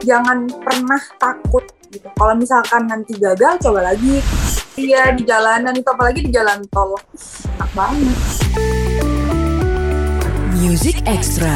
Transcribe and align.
jangan 0.00 0.48
pernah 0.64 1.00
takut 1.20 1.64
gitu. 1.92 2.08
Kalau 2.16 2.34
misalkan 2.36 2.88
nanti 2.88 3.16
gagal 3.20 3.60
coba 3.60 3.92
lagi. 3.92 4.24
Iya 4.80 5.12
di 5.12 5.28
jalanan 5.28 5.76
itu 5.76 5.88
apalagi 5.92 6.24
di 6.24 6.30
jalan 6.32 6.64
tol. 6.72 6.96
Enak 7.60 7.70
banget. 7.76 8.16
Music 10.56 10.96
Extra. 11.04 11.52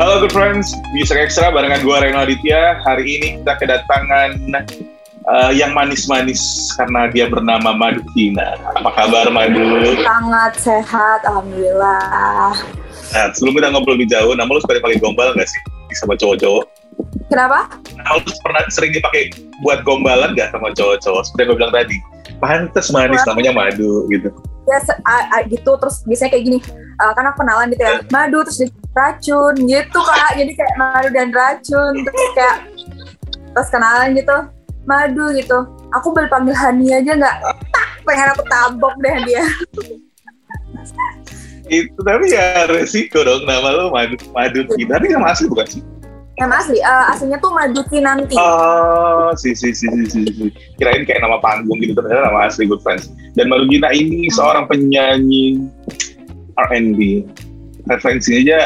Halo 0.00 0.18
good 0.18 0.34
friends, 0.34 0.74
Music 0.90 1.14
Extra 1.14 1.54
barengan 1.54 1.82
gue 1.82 1.96
Reno 1.98 2.26
Aditya. 2.26 2.82
Hari 2.82 3.04
ini 3.06 3.28
kita 3.38 3.54
kedatangan 3.54 4.50
uh, 5.26 5.52
yang 5.52 5.72
manis-manis 5.72 6.40
karena 6.74 7.10
dia 7.10 7.26
bernama 7.28 7.74
Madu 7.74 8.02
Kina. 8.14 8.54
Apa 8.78 8.90
kabar 8.94 9.26
Madu? 9.30 9.62
sangat 10.02 10.52
sehat 10.58 11.20
alhamdulillah 11.26 12.54
Nah, 13.12 13.28
sebelum 13.36 13.60
kita 13.60 13.68
ngobrol 13.68 14.00
lebih 14.00 14.08
jauh, 14.08 14.32
nama 14.32 14.48
lu 14.48 14.56
suka 14.64 14.80
dipakai 14.80 14.96
gombal 14.96 15.36
nggak 15.36 15.44
sih 15.44 15.60
sama 15.92 16.16
cowok-cowok? 16.16 16.64
kenapa 17.28 17.68
Nama 17.96 18.16
lu 18.16 18.30
pernah 18.40 18.62
sering 18.72 18.92
dipakai 18.96 19.36
buat 19.60 19.84
gombalan 19.84 20.32
nggak 20.32 20.48
sama 20.48 20.72
cowok-cowok? 20.72 21.20
Seperti 21.28 21.40
yang 21.44 21.48
gue 21.52 21.58
bilang 21.60 21.74
tadi, 21.76 21.96
pantes 22.40 22.88
manis 22.88 23.20
namanya 23.28 23.52
Madu 23.52 24.08
gitu. 24.08 24.32
ya 24.62 24.78
a- 25.04 25.42
gitu 25.44 25.74
terus 25.74 26.06
biasanya 26.06 26.30
kayak 26.38 26.44
gini 26.46 26.58
uh, 27.02 27.12
kan 27.18 27.26
aku 27.26 27.42
kenalan 27.42 27.66
gitu 27.74 27.82
ya 27.82 27.98
madu 28.14 28.46
terus 28.46 28.62
racun 28.94 29.54
gitu 29.66 29.98
kak 29.98 30.38
jadi 30.38 30.52
kayak 30.54 30.74
madu 30.78 31.08
dan 31.10 31.28
racun 31.34 31.92
terus 32.06 32.22
kayak 32.38 32.56
terus 33.52 33.68
kenalan 33.74 34.14
gitu 34.14 34.36
madu 34.88 35.30
gitu 35.34 35.58
aku 35.94 36.10
boleh 36.10 36.28
panggil 36.28 36.56
Hani 36.56 36.90
aja 36.92 37.12
nggak 37.14 37.36
tak 37.70 37.86
pengen 38.02 38.28
aku 38.34 38.42
tabok 38.50 38.94
deh 38.98 39.16
dia 39.26 39.44
Itu 41.70 42.00
tapi 42.04 42.34
ya 42.34 42.68
resiko 42.68 43.22
dong 43.22 43.48
nama 43.48 43.70
lu 43.72 43.94
Madu 43.94 44.18
Madu. 44.34 44.66
Tapi 44.66 45.06
nama 45.08 45.32
asli 45.32 45.46
bukan 45.48 45.66
sih? 45.68 45.82
yang 46.40 46.48
asli 46.48 46.80
uh, 46.80 47.12
aslinya 47.12 47.38
tuh 47.38 47.52
madu 47.52 47.84
kinanti 47.92 48.34
Oh, 48.40 49.30
si 49.36 49.52
si 49.52 49.70
si 49.76 49.86
si 50.08 50.20
si. 50.24 50.46
Kirain 50.80 51.04
kayak 51.04 51.20
nama 51.20 51.36
panggung 51.38 51.76
gitu 51.84 51.92
ternyata 51.92 52.32
nama 52.32 52.48
asli 52.48 52.64
Good 52.64 52.80
Friends. 52.80 53.12
Dan 53.36 53.52
Marugina 53.52 53.92
ini 53.92 54.32
seorang 54.32 54.64
penyanyi 54.64 55.60
R&B. 56.56 57.28
Referensinya 57.84 58.40
aja 58.48 58.58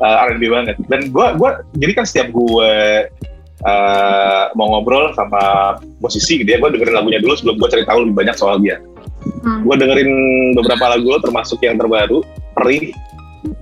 uh, 0.00 0.26
R&B 0.32 0.48
banget. 0.48 0.76
Dan 0.88 1.12
gua 1.12 1.36
gua 1.36 1.60
jadi 1.76 1.92
kan 1.92 2.04
setiap 2.08 2.32
gue 2.32 2.72
uh, 3.62 4.50
mau 4.58 4.74
ngobrol 4.74 5.14
sama 5.14 5.76
musisi 6.02 6.42
gitu 6.42 6.50
ya, 6.50 6.58
gue 6.58 6.70
dengerin 6.74 6.94
lagunya 6.98 7.20
dulu 7.22 7.38
sebelum 7.38 7.56
gue 7.62 7.68
cari 7.70 7.84
tahu 7.86 7.98
lebih 8.08 8.16
banyak 8.18 8.36
soal 8.36 8.58
dia. 8.58 8.82
Hmm. 9.46 9.62
Gue 9.62 9.76
dengerin 9.78 10.10
beberapa 10.58 10.98
lagu 10.98 11.06
lo 11.06 11.18
termasuk 11.22 11.62
yang 11.62 11.78
terbaru, 11.78 12.26
Perih. 12.58 12.90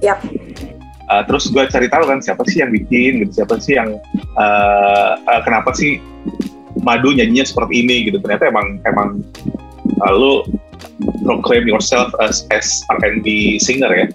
Yap. 0.00 0.22
Uh, 1.12 1.22
terus 1.28 1.50
gue 1.52 1.60
cari 1.68 1.92
tahu 1.92 2.08
kan 2.08 2.24
siapa 2.24 2.40
sih 2.48 2.64
yang 2.64 2.72
bikin 2.72 3.20
gitu 3.26 3.42
siapa 3.42 3.60
sih 3.60 3.76
yang 3.76 4.00
uh, 4.38 5.12
uh, 5.18 5.40
kenapa 5.44 5.74
sih 5.76 6.00
madu 6.80 7.12
nyanyinya 7.12 7.44
seperti 7.44 7.84
ini 7.84 8.08
gitu 8.08 8.16
ternyata 8.22 8.48
emang 8.48 8.80
emang 8.88 9.20
uh, 10.00 10.12
lu 10.14 10.46
proclaim 11.26 11.68
yourself 11.68 12.08
as 12.22 12.48
as 12.48 12.80
R&B 13.02 13.58
singer 13.60 13.90
ya 13.92 14.06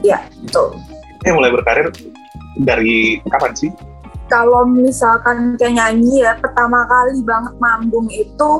Iya, 0.00 0.18
betul. 0.48 0.80
eh 1.28 1.32
mulai 1.34 1.52
berkarir 1.52 1.92
dari 2.64 3.20
kapan 3.28 3.52
sih 3.52 3.70
kalau 4.30 4.62
misalkan 4.64 5.58
kayak 5.58 5.74
nyanyi 5.76 6.22
ya 6.22 6.38
pertama 6.38 6.86
kali 6.86 7.18
banget 7.20 7.54
manggung 7.58 8.06
itu 8.08 8.50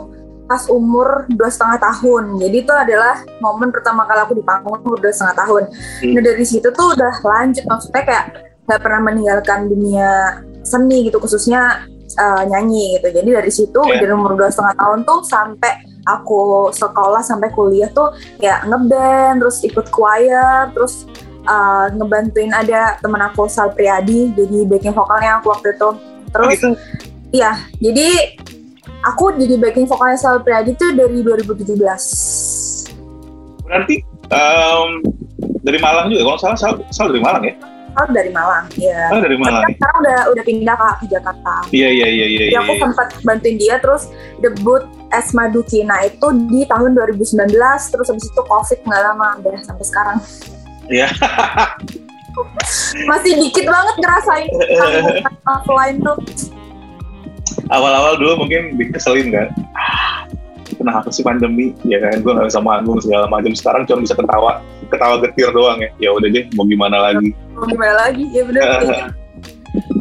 pas 0.44 0.66
umur 0.66 1.30
dua 1.30 1.46
setengah 1.46 1.78
tahun 1.78 2.34
jadi 2.42 2.56
itu 2.66 2.72
adalah 2.74 3.22
momen 3.38 3.70
pertama 3.70 4.02
kali 4.02 4.18
aku 4.18 4.34
di 4.34 4.42
panggung 4.42 4.82
umur 4.82 4.98
dua 4.98 5.14
setengah 5.14 5.46
tahun 5.46 5.62
Hmm. 6.02 6.12
nah 6.18 6.22
dari 6.26 6.42
situ 6.42 6.66
tuh 6.74 6.98
udah 6.98 7.14
lanjut 7.22 7.62
maksudnya 7.64 8.02
kayak 8.02 8.24
nggak 8.66 8.80
pernah 8.82 9.00
meninggalkan 9.06 9.70
dunia 9.70 10.42
seni 10.66 11.06
gitu 11.06 11.22
khususnya 11.22 11.86
uh, 12.18 12.42
nyanyi 12.44 12.98
gitu 12.98 13.14
jadi 13.14 13.30
dari 13.38 13.52
situ 13.54 13.78
Iya. 13.78 14.02
dari 14.02 14.10
umur 14.10 14.34
dua 14.34 14.50
setengah 14.50 14.74
tahun 14.74 14.98
tuh 15.06 15.22
sampai 15.22 15.72
aku 16.02 16.40
sekolah 16.74 17.22
sampai 17.22 17.54
kuliah 17.54 17.86
tuh 17.94 18.10
ya 18.42 18.58
ngeband 18.66 19.38
terus 19.38 19.62
ikut 19.62 19.86
choir 19.94 20.66
terus 20.74 21.06
uh, 21.44 21.86
ngebantuin 21.94 22.52
ada 22.52 22.98
temen 22.98 23.20
aku 23.20 23.46
Sal 23.46 23.72
Priadi 23.72 24.32
jadi 24.34 24.66
backing 24.66 24.92
vokalnya 24.92 25.38
aku 25.38 25.52
waktu 25.52 25.72
itu. 25.72 25.90
Terus 26.30 26.46
Oh, 26.46 26.52
gitu? 26.54 26.68
iya 27.30 27.52
jadi 27.78 28.38
aku 29.02 29.34
jadi 29.34 29.54
backing 29.58 29.86
vokalnya 29.86 30.18
Sal 30.18 30.42
Priadi 30.42 30.74
tuh 30.74 30.94
dari 30.94 31.22
2017 31.22 31.78
berarti 33.66 34.02
um, 34.30 34.88
dari 35.62 35.78
Malang 35.78 36.10
juga? 36.10 36.22
Kalau 36.26 36.38
salah 36.38 36.58
Sal, 36.58 36.72
Sal 36.90 37.10
dari 37.14 37.22
Malang 37.22 37.44
ya? 37.46 37.54
Sal 37.90 38.06
dari 38.14 38.30
Malang 38.30 38.66
ya 38.78 39.10
oh 39.10 39.18
dari 39.18 39.34
Malang. 39.34 39.66
kan 39.66 39.70
sekarang 39.74 39.98
udah 40.06 40.18
udah 40.30 40.44
pindah 40.46 40.76
ke 41.02 41.06
Jakarta. 41.10 41.54
Iya 41.74 41.88
iya 41.90 42.06
iya 42.06 42.26
iya 42.30 42.44
Jadi 42.46 42.54
iya 42.54 42.60
aku 42.62 42.72
sempat 42.78 43.08
bantuin 43.26 43.56
dia 43.58 43.76
terus 43.82 44.02
debut 44.38 44.82
as 45.10 45.34
Madukina 45.34 45.98
itu 46.06 46.26
di 46.46 46.62
tahun 46.70 46.94
2019 46.94 47.50
terus 47.90 48.06
habis 48.06 48.26
itu 48.30 48.42
covid 48.46 48.78
nggak 48.86 49.02
lama 49.10 49.28
udah 49.42 49.58
sampai 49.66 49.84
sekarang 49.86 50.16
Iya. 50.90 51.08
masih 53.06 53.32
dikit 53.38 53.66
banget 53.66 53.96
ngerasain 54.02 54.50
offline 55.54 55.98
tuh. 56.02 56.18
Awal-awal 57.70 58.18
dulu 58.18 58.46
mungkin 58.46 58.74
dikeselin 58.78 59.30
kan. 59.30 59.48
Ah, 59.78 60.26
kenapa 60.74 61.10
sih 61.14 61.22
pandemi? 61.22 61.74
Ya 61.86 62.02
kan 62.02 62.22
gue 62.22 62.32
nggak 62.34 62.50
bisa 62.50 62.62
manggung 62.62 62.98
segala 62.98 63.30
macam. 63.30 63.54
Sekarang 63.54 63.86
cuma 63.86 64.02
bisa 64.02 64.18
ketawa 64.18 64.62
ketawa 64.90 65.22
getir 65.22 65.50
doang 65.54 65.78
ya. 65.78 65.90
Ya 65.98 66.10
udah 66.10 66.28
deh 66.30 66.50
mau 66.58 66.66
gimana 66.66 66.98
lagi? 66.98 67.30
Mau 67.54 67.66
gimana 67.66 67.94
lagi? 68.06 68.26
Ya 68.34 68.42
bener. 68.46 68.62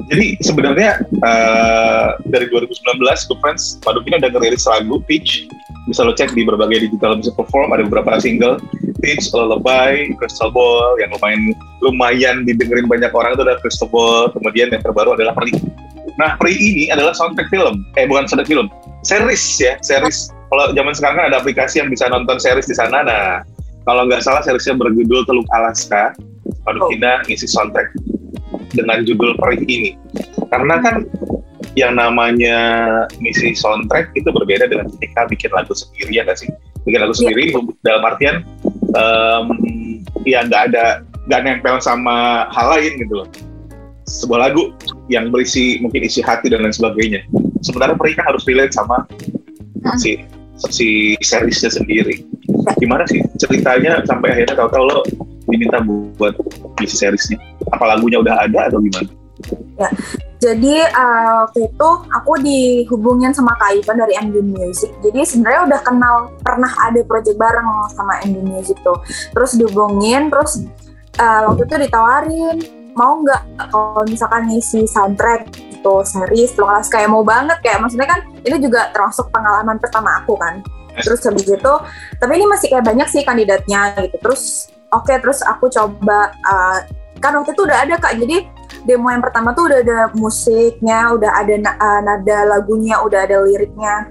Jadi 0.10 0.42
sebenarnya 0.42 0.98
eh, 1.06 2.08
dari 2.26 2.50
2019 2.50 2.98
Good 3.06 3.40
Friends 3.46 3.78
Padukina 3.86 4.18
udah 4.18 4.34
ngerilis 4.34 4.66
lagu 4.66 4.98
Peach. 5.06 5.46
Bisa 5.86 6.02
lo 6.06 6.14
cek 6.18 6.34
di 6.34 6.46
berbagai 6.46 6.90
digital 6.90 7.18
music 7.18 7.38
platform 7.38 7.74
ada 7.74 7.86
beberapa 7.86 8.18
single 8.18 8.58
Peach, 9.00 9.32
Lullaby, 9.32 10.12
Crystal 10.20 10.52
Ball 10.52 11.00
yang 11.00 11.10
lumayan 11.16 11.42
lumayan 11.80 12.36
didengerin 12.44 12.86
banyak 12.88 13.12
orang 13.16 13.36
itu 13.36 13.44
ada 13.48 13.56
Crystal 13.64 13.88
Ball 13.88 14.32
kemudian 14.36 14.70
yang 14.72 14.84
terbaru 14.84 15.16
adalah 15.16 15.34
Peri 15.36 15.56
nah 16.20 16.36
Peri 16.36 16.56
ini 16.60 16.84
adalah 16.92 17.16
soundtrack 17.16 17.48
film. 17.48 17.88
Eh 17.96 18.04
bukan 18.04 18.28
soundtrack 18.28 18.52
film. 18.52 18.68
Series 19.08 19.40
ya 19.56 19.80
series. 19.80 20.28
Kalau 20.52 20.76
zaman 20.76 20.92
sekarang 20.92 21.16
kan 21.16 21.26
ada 21.32 21.40
aplikasi 21.40 21.80
yang 21.80 21.88
bisa 21.88 22.12
nonton 22.12 22.36
series 22.44 22.68
di 22.68 22.76
sana. 22.76 23.08
Nah 23.08 23.26
kalau 23.88 24.04
nggak 24.04 24.20
salah 24.20 24.44
seriesnya 24.44 24.76
berjudul 24.76 25.24
Teluk 25.24 25.48
Alaska. 25.56 26.12
Padukina 26.68 27.24
ngisi 27.24 27.48
soundtrack 27.48 27.94
dengan 28.76 29.08
judul 29.08 29.38
Perih 29.40 29.64
ini. 29.64 29.96
Karena 30.52 30.82
kan 30.84 31.08
yang 31.78 31.96
namanya 31.96 32.58
misi 33.22 33.54
soundtrack 33.56 34.12
itu 34.18 34.28
berbeda 34.28 34.68
dengan 34.68 34.90
ketika 34.98 35.30
bikin 35.30 35.52
lagu 35.56 35.72
sendiri 35.72 36.20
ya 36.20 36.28
nggak 36.28 36.40
sih? 36.42 36.50
Bikin 36.84 37.00
lagu 37.00 37.14
Iya. 37.16 37.20
sendiri 37.22 37.44
dalam 37.86 38.04
artian 38.04 38.36
em, 38.94 39.46
ya 40.26 40.46
nggak 40.46 40.74
ada 40.74 41.04
nggak 41.30 41.42
nempel 41.46 41.76
sama 41.82 42.48
hal 42.54 42.78
lain 42.78 42.98
gitu 43.02 43.24
loh. 43.24 43.28
Sebuah 44.10 44.50
lagu 44.50 44.74
yang 45.06 45.30
berisi 45.30 45.78
mungkin 45.86 46.02
isi 46.02 46.26
hati 46.26 46.50
dan 46.50 46.66
lain 46.66 46.74
sebagainya. 46.74 47.22
Sementara 47.62 47.94
Perih 47.94 48.18
kan 48.18 48.26
harus 48.34 48.42
relate 48.50 48.74
sama 48.74 49.06
si 50.02 50.26
si 50.58 51.14
seriesnya 51.22 51.70
sendiri. 51.70 52.26
Gimana 52.82 53.06
sih 53.06 53.22
ceritanya 53.38 54.02
sampai 54.10 54.34
akhirnya 54.34 54.58
tahu-tahu 54.58 54.84
lo 54.90 55.00
diminta 55.46 55.78
buat 56.18 56.34
isi 56.82 56.98
seriesnya? 56.98 57.38
Apa 57.70 57.86
lagunya 57.86 58.18
udah 58.18 58.50
ada 58.50 58.74
atau 58.74 58.82
gimana 58.82 59.10
Jadi 60.40 60.80
uh, 60.80 61.44
waktu 61.44 61.68
itu 61.68 61.90
aku 62.16 62.32
dihubungin 62.40 63.36
sama 63.36 63.52
Kak 63.60 63.76
Ivan 63.76 64.00
dari 64.00 64.16
MD 64.16 64.40
Music. 64.40 64.88
Jadi 65.04 65.28
sebenarnya 65.28 65.68
udah 65.68 65.80
kenal 65.84 66.16
pernah 66.40 66.72
ada 66.88 67.04
project 67.04 67.36
bareng 67.36 67.68
sama 67.92 68.24
MD 68.24 68.40
Music 68.48 68.80
tuh. 68.80 69.04
Terus 69.36 69.60
dihubungin, 69.60 70.32
terus 70.32 70.64
uh, 71.20 71.52
waktu 71.52 71.68
itu 71.68 71.76
ditawarin 71.88 72.58
mau 72.96 73.20
nggak 73.22 73.72
kalau 73.72 74.04
misalkan 74.08 74.48
ngisi 74.50 74.84
soundtrack 74.84 75.48
itu 75.56 75.96
series 76.04 76.52
lo 76.60 76.68
kayak 76.92 77.08
mau 77.08 77.24
banget 77.24 77.56
kayak 77.64 77.80
maksudnya 77.80 78.08
kan 78.12 78.20
itu 78.44 78.58
juga 78.60 78.92
termasuk 78.92 79.32
pengalaman 79.32 79.80
pertama 79.80 80.20
aku 80.20 80.36
kan 80.36 80.60
terus 81.00 81.24
habis 81.24 81.48
itu 81.48 81.74
tapi 82.20 82.32
ini 82.36 82.46
masih 82.50 82.68
kayak 82.68 82.84
banyak 82.84 83.08
sih 83.08 83.24
kandidatnya 83.24 83.96
gitu 84.04 84.20
terus 84.20 84.68
oke 84.92 85.14
terus 85.24 85.40
aku 85.48 85.72
coba 85.72 86.36
uh, 86.44 86.84
kan 87.24 87.32
waktu 87.40 87.56
itu 87.56 87.64
udah 87.64 87.78
ada 87.88 87.96
kak 87.96 88.20
jadi 88.20 88.48
demo 88.86 89.08
yang 89.10 89.24
pertama 89.24 89.52
tuh 89.54 89.70
udah 89.70 89.80
ada 89.82 90.00
musiknya, 90.16 91.14
udah 91.14 91.32
ada 91.36 91.54
na- 91.60 91.78
uh, 91.80 92.02
nada 92.04 92.38
lagunya, 92.48 93.00
udah 93.02 93.26
ada 93.26 93.42
liriknya. 93.44 94.10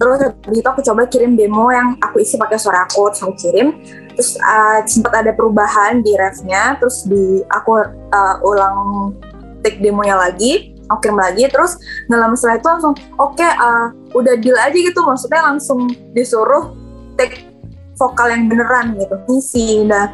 Terus 0.00 0.32
habis 0.32 0.58
itu 0.64 0.68
aku 0.68 0.80
coba 0.80 1.04
kirim 1.12 1.36
demo 1.36 1.68
yang 1.68 2.00
aku 2.00 2.24
isi 2.24 2.40
pakai 2.40 2.56
suara 2.56 2.88
aku, 2.88 3.12
terus 3.12 3.20
aku 3.20 3.34
kirim. 3.36 3.76
Terus 4.16 4.40
uh, 4.40 4.80
sempat 4.88 5.12
ada 5.24 5.32
perubahan 5.36 6.00
di 6.00 6.16
refnya, 6.16 6.80
terus 6.80 7.04
di 7.04 7.44
aku 7.52 7.84
uh, 8.12 8.36
ulang 8.40 9.12
take 9.60 9.84
demonya 9.84 10.16
lagi, 10.16 10.72
aku 10.88 11.08
kirim 11.08 11.20
lagi. 11.20 11.44
Terus 11.52 11.76
nggak 12.08 12.20
lama 12.20 12.34
setelah 12.34 12.56
itu 12.56 12.68
langsung 12.72 12.94
oke 13.20 13.44
uh, 13.44 13.92
udah 14.16 14.34
deal 14.40 14.56
aja 14.56 14.72
gitu, 14.72 15.00
maksudnya 15.04 15.44
langsung 15.44 15.84
disuruh 16.16 16.72
take 17.20 17.52
vokal 18.00 18.28
yang 18.32 18.48
beneran 18.48 18.96
gitu 18.98 19.14
ngisi 19.28 19.84
nah 19.86 20.10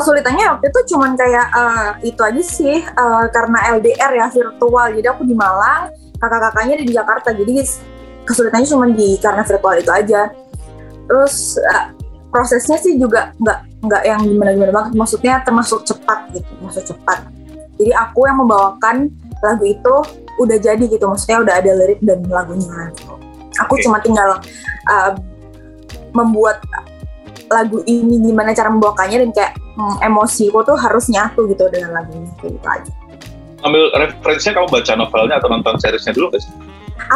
kesulitannya 0.00 0.44
waktu 0.56 0.66
itu 0.72 0.80
cuman 0.96 1.12
kayak 1.14 1.46
uh, 1.52 1.90
itu 2.00 2.20
aja 2.24 2.42
sih 2.42 2.80
uh, 2.80 3.28
karena 3.28 3.76
LDR 3.76 4.12
ya 4.16 4.26
virtual. 4.32 4.86
Jadi 4.96 5.06
aku 5.06 5.22
di 5.28 5.36
Malang 5.36 5.92
kakak-kakaknya 6.16 6.80
di 6.80 6.92
Jakarta. 6.92 7.36
Jadi 7.36 7.60
kesulitannya 8.24 8.68
cuma 8.68 8.88
di 8.88 9.20
karena 9.20 9.44
virtual 9.44 9.76
itu 9.76 9.90
aja. 9.92 10.32
Terus 11.04 11.60
uh, 11.60 11.92
prosesnya 12.32 12.80
sih 12.80 12.96
juga 12.96 13.36
nggak 13.36 13.58
nggak 13.84 14.02
yang 14.08 14.20
gimana 14.24 14.50
gimana 14.56 14.72
banget. 14.72 14.92
Maksudnya 14.96 15.44
termasuk 15.44 15.84
cepat 15.84 16.32
gitu 16.32 16.50
masuk 16.64 16.84
cepat. 16.96 17.28
Jadi 17.76 17.92
aku 17.92 18.24
yang 18.24 18.40
membawakan 18.40 19.12
lagu 19.44 19.64
itu 19.68 19.94
udah 20.40 20.56
jadi 20.56 20.84
gitu. 20.88 21.04
Maksudnya 21.04 21.44
udah 21.44 21.54
ada 21.60 21.70
lirik 21.76 22.00
dan 22.00 22.24
lagunya 22.26 22.88
gitu. 22.96 23.14
aku 23.60 23.76
okay. 23.76 23.84
cuma 23.84 24.00
tinggal 24.00 24.40
uh, 24.88 25.12
membuat 26.16 26.64
lagu 27.50 27.82
ini 27.84 28.22
gimana 28.30 28.54
cara 28.54 28.70
membawakannya 28.70 29.26
dan 29.26 29.30
kayak 29.34 29.52
hmm, 29.80 30.04
emosiku 30.04 30.60
tuh 30.60 30.76
harus 30.76 31.08
nyatu 31.08 31.48
gitu 31.48 31.64
dengan 31.72 31.96
lagunya 31.96 32.28
kayak 32.36 32.52
gitu 32.60 32.68
aja. 32.68 32.92
Ambil 33.64 33.82
referensinya 33.96 34.60
kamu 34.60 34.68
baca 34.72 34.92
novelnya 34.96 35.34
atau 35.40 35.48
nonton 35.48 35.74
seriesnya 35.80 36.12
dulu 36.12 36.36
guys? 36.36 36.44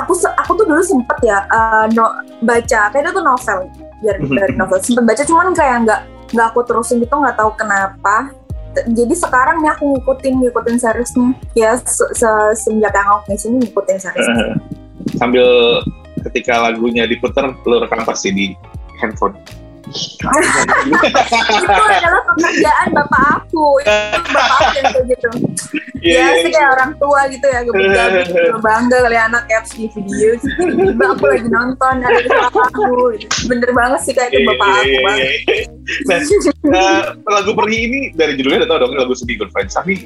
Aku 0.01 0.17
aku 0.17 0.51
tuh 0.57 0.65
dulu 0.65 0.81
sempet 0.81 1.19
ya 1.21 1.45
uh, 1.53 1.85
no, 1.93 2.09
baca 2.45 2.89
kayaknya 2.89 3.13
tuh 3.13 3.25
novel 3.25 3.59
dari, 4.01 4.21
mhm. 4.25 4.37
dari 4.37 4.55
novel. 4.57 4.81
Sempet 4.81 5.05
baca 5.05 5.23
cuman 5.25 5.53
kayak 5.53 5.77
nggak 5.85 6.01
nggak 6.33 6.47
aku 6.53 6.61
terusin 6.65 7.05
gitu 7.05 7.13
nggak 7.13 7.37
tahu 7.37 7.53
kenapa. 7.57 8.33
Jadi 8.75 9.15
sekarang 9.15 9.63
nih 9.63 9.71
aku 9.71 9.85
ngikutin 9.95 10.35
ngikutin 10.43 10.77
seriesnya. 10.81 11.29
Ya 11.55 11.79
se 11.79 12.03
-se 12.11 12.29
semenjak 12.59 12.97
yang 12.97 13.23
aku 13.23 13.39
sini 13.39 13.57
ngikutin 13.63 13.99
seriesnya. 14.03 14.35
Uh, 14.35 14.57
sambil 15.15 15.47
ketika 16.27 16.59
lagunya 16.59 17.05
diputar 17.05 17.53
lu 17.69 17.77
rekam 17.79 18.03
pasti 18.03 18.33
di 18.33 18.47
handphone 18.99 19.37
itu 19.95 21.85
adalah 21.87 22.23
pekerjaan 22.35 22.89
bapak 22.93 23.23
aku. 23.39 23.67
Itu 23.81 23.91
bapak 24.35 24.57
aku 24.59 24.75
yang 24.75 24.87
kayak 24.91 25.07
gitu. 25.15 25.29
Yeah, 26.05 26.13
ya 26.13 26.21
yeah, 26.21 26.43
sih 26.45 26.51
kayak 26.53 26.71
orang 26.77 26.93
tua 27.01 27.21
gitu 27.33 27.47
ya 27.49 27.61
gebet 27.65 28.29
gitu. 28.29 28.59
bangga 28.61 28.99
kali 29.09 29.17
anak 29.17 29.45
apps 29.49 29.73
di 29.73 29.89
video 29.89 30.37
tiba 30.37 31.07
aku 31.17 31.25
lagi 31.33 31.49
nonton 31.49 31.95
ada 32.05 32.21
di 32.21 32.29
aku. 32.29 33.17
Gitu. 33.17 33.49
bener 33.49 33.71
banget 33.73 34.01
sih 34.05 34.13
kayak 34.13 34.37
itu 34.37 34.45
iya, 34.45 34.49
bapak 34.53 34.69
aku 34.69 34.85
iya, 34.85 35.01
banget. 35.01 35.29
nah, 36.05 36.21
uh, 36.77 37.01
lagu 37.41 37.57
pergi 37.57 37.79
ini 37.89 38.01
dari 38.13 38.37
judulnya 38.37 38.65
udah 38.65 38.69
tau 38.69 38.79
dong 38.85 38.93
lagu 39.01 39.17
sedih 39.17 39.41
good 39.41 39.49
friends 39.49 39.73
tapi 39.73 40.05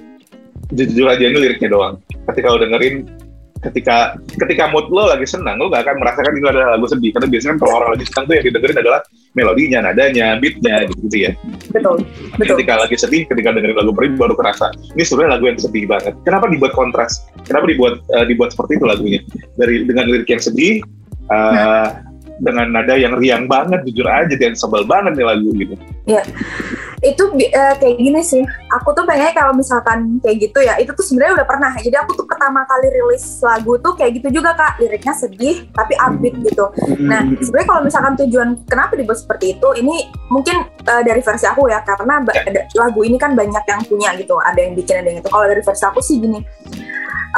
jujur 0.71 1.09
aja 1.09 1.25
ini 1.25 1.39
liriknya 1.41 1.73
doang. 1.73 1.95
Ketika 2.29 2.47
lo 2.53 2.59
dengerin 2.61 3.09
ketika 3.59 4.15
ketika 4.39 4.71
mood 4.71 4.87
lo 4.93 5.11
lagi 5.11 5.27
senang 5.27 5.59
lo 5.59 5.71
gak 5.71 5.87
akan 5.87 5.97
merasakan 5.99 6.33
itu 6.39 6.47
adalah 6.47 6.69
lagu 6.79 6.87
sedih. 6.87 7.11
Karena 7.15 7.27
biasanya 7.27 7.51
kan 7.55 7.59
kalau 7.59 7.73
orang 7.83 7.91
lagi 7.97 8.05
senang 8.07 8.25
tuh 8.25 8.35
yang 8.39 8.45
didengerin 8.47 8.79
adalah 8.79 9.01
melodinya 9.35 9.79
nadanya 9.91 10.27
beatnya 10.39 10.75
gitu, 10.89 11.01
gitu 11.09 11.17
ya. 11.29 11.33
Betul 11.75 11.97
betul. 12.39 12.57
ketika 12.57 12.73
lagi 12.79 12.97
sedih 12.97 13.23
ketika 13.27 13.49
dengerin 13.55 13.77
lagu 13.77 13.93
perih 13.95 14.11
baru 14.15 14.35
kerasa 14.35 14.67
ini 14.95 15.03
sebenarnya 15.05 15.31
lagu 15.39 15.45
yang 15.51 15.59
sedih 15.59 15.85
banget. 15.87 16.15
Kenapa 16.23 16.45
dibuat 16.51 16.73
kontras? 16.75 17.13
Kenapa 17.47 17.65
dibuat 17.67 17.95
uh, 18.15 18.25
dibuat 18.27 18.55
seperti 18.55 18.79
itu 18.79 18.85
lagunya? 18.87 19.21
Dari 19.59 19.87
dengan 19.87 20.05
lirik 20.11 20.29
yang 20.31 20.43
sedih 20.43 20.83
uh, 21.31 21.89
dengan 22.39 22.71
nada 22.71 22.95
yang 22.95 23.19
riang 23.19 23.51
banget 23.51 23.83
jujur 23.91 24.07
aja 24.07 24.35
dan 24.39 24.55
sebel 24.55 24.87
banget 24.87 25.19
nih 25.19 25.27
lagu 25.27 25.51
gitu. 25.59 25.75
Ya, 26.07 26.23
itu 26.99 27.23
uh, 27.31 27.75
kayak 27.79 27.97
gini 27.99 28.21
sih. 28.23 28.43
Aku 28.81 28.93
tuh 28.93 29.07
pengen 29.07 29.31
kalau 29.33 29.55
misalkan 29.55 30.19
kayak 30.21 30.51
gitu 30.51 30.59
ya, 30.63 30.75
itu 30.83 30.91
tuh 30.91 31.05
sebenarnya 31.05 31.43
udah 31.43 31.47
pernah. 31.47 31.73
Jadi 31.79 31.97
aku 31.97 32.19
tuh 32.19 32.27
pertama 32.27 32.67
kali 32.67 32.89
rilis 32.91 33.39
lagu 33.41 33.79
tuh 33.79 33.95
kayak 33.95 34.19
gitu 34.19 34.43
juga 34.43 34.55
kak, 34.59 34.83
liriknya 34.83 35.15
sedih 35.15 35.67
tapi 35.73 35.95
upbeat 35.99 36.35
gitu. 36.43 36.67
Nah, 37.07 37.23
sebenarnya 37.39 37.69
kalau 37.69 37.83
misalkan 37.87 38.15
tujuan 38.27 38.49
kenapa 38.67 38.93
dibuat 38.99 39.19
seperti 39.19 39.57
itu, 39.59 39.69
ini 39.79 40.11
mungkin 40.29 40.67
uh, 40.87 41.03
dari 41.07 41.23
versi 41.23 41.47
aku 41.47 41.71
ya, 41.71 41.83
karena 41.87 42.25
ya. 42.29 42.67
lagu 42.75 43.01
ini 43.07 43.17
kan 43.17 43.39
banyak 43.39 43.65
yang 43.65 43.81
punya 43.87 44.11
gitu, 44.19 44.35
ada 44.43 44.59
yang 44.59 44.75
bikin 44.75 45.01
ada 45.01 45.09
yang 45.09 45.19
itu. 45.23 45.31
Kalau 45.31 45.47
dari 45.47 45.63
versi 45.63 45.85
aku 45.87 46.01
sih 46.03 46.19
gini, 46.19 46.43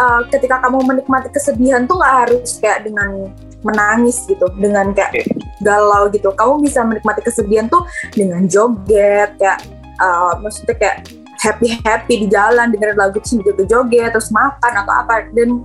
uh, 0.01 0.21
ketika 0.33 0.61
kamu 0.65 0.85
menikmati 0.89 1.29
kesedihan 1.29 1.85
tuh 1.85 2.01
nggak 2.01 2.15
harus 2.27 2.57
kayak 2.59 2.89
dengan 2.89 3.29
menangis 3.61 4.25
gitu 4.25 4.49
dengan 4.57 4.97
kayak 4.97 5.29
galau 5.61 6.09
gitu. 6.12 6.33
Kamu 6.33 6.65
bisa 6.65 6.85
menikmati 6.85 7.21
kesedihan 7.25 7.71
tuh 7.71 7.87
dengan 8.12 8.45
joget 8.51 9.37
kayak 9.37 9.61
uh, 10.01 10.37
maksudnya 10.41 10.77
kayak 10.77 10.97
happy 11.41 11.81
happy 11.85 12.15
di 12.25 12.29
jalan 12.29 12.73
dengerin 12.73 12.99
lagu 12.99 13.17
terus 13.21 13.41
joget 13.41 13.69
joget 13.69 14.11
terus 14.12 14.29
makan 14.33 14.73
atau 14.85 14.93
apa 14.93 15.29
dan 15.33 15.61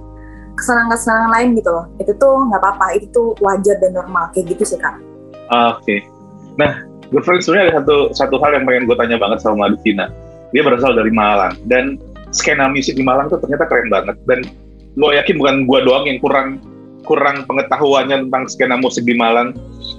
kesenangan-kesenangan 0.55 1.29
lain 1.35 1.49
gitu 1.59 1.69
loh. 1.71 1.85
Itu 1.99 2.11
tuh 2.15 2.35
nggak 2.47 2.61
apa-apa 2.61 2.85
itu 2.95 3.07
tuh 3.11 3.35
wajar 3.43 3.75
dan 3.79 3.91
normal 3.95 4.31
kayak 4.31 4.55
gitu 4.55 4.75
sih 4.75 4.79
kak. 4.79 4.95
Oke. 5.51 5.81
Okay. 5.83 5.99
nah 6.55 6.71
girlfriend 7.11 7.43
sebenarnya 7.43 7.67
ada 7.67 7.83
satu 7.83 7.95
satu 8.15 8.35
hal 8.39 8.55
yang 8.55 8.63
pengen 8.63 8.87
gue 8.87 8.95
tanya 8.95 9.19
banget 9.19 9.43
sama 9.43 9.67
Madukina 9.67 10.07
dia 10.55 10.63
berasal 10.63 10.95
dari 10.95 11.11
Malang 11.11 11.59
dan 11.67 11.99
skena 12.35 12.71
musik 12.71 12.95
di 12.95 13.03
Malang 13.03 13.31
tuh 13.31 13.39
ternyata 13.43 13.67
keren 13.67 13.91
banget. 13.91 14.15
Dan 14.23 14.39
gue 14.95 15.11
yakin 15.15 15.35
bukan 15.35 15.55
gue 15.67 15.79
doang 15.83 16.05
yang 16.07 16.19
kurang 16.23 16.63
kurang 17.03 17.43
pengetahuannya 17.43 18.27
tentang 18.27 18.43
skena 18.51 18.75
musik 18.79 19.03
di 19.03 19.15
Malang. 19.15 19.55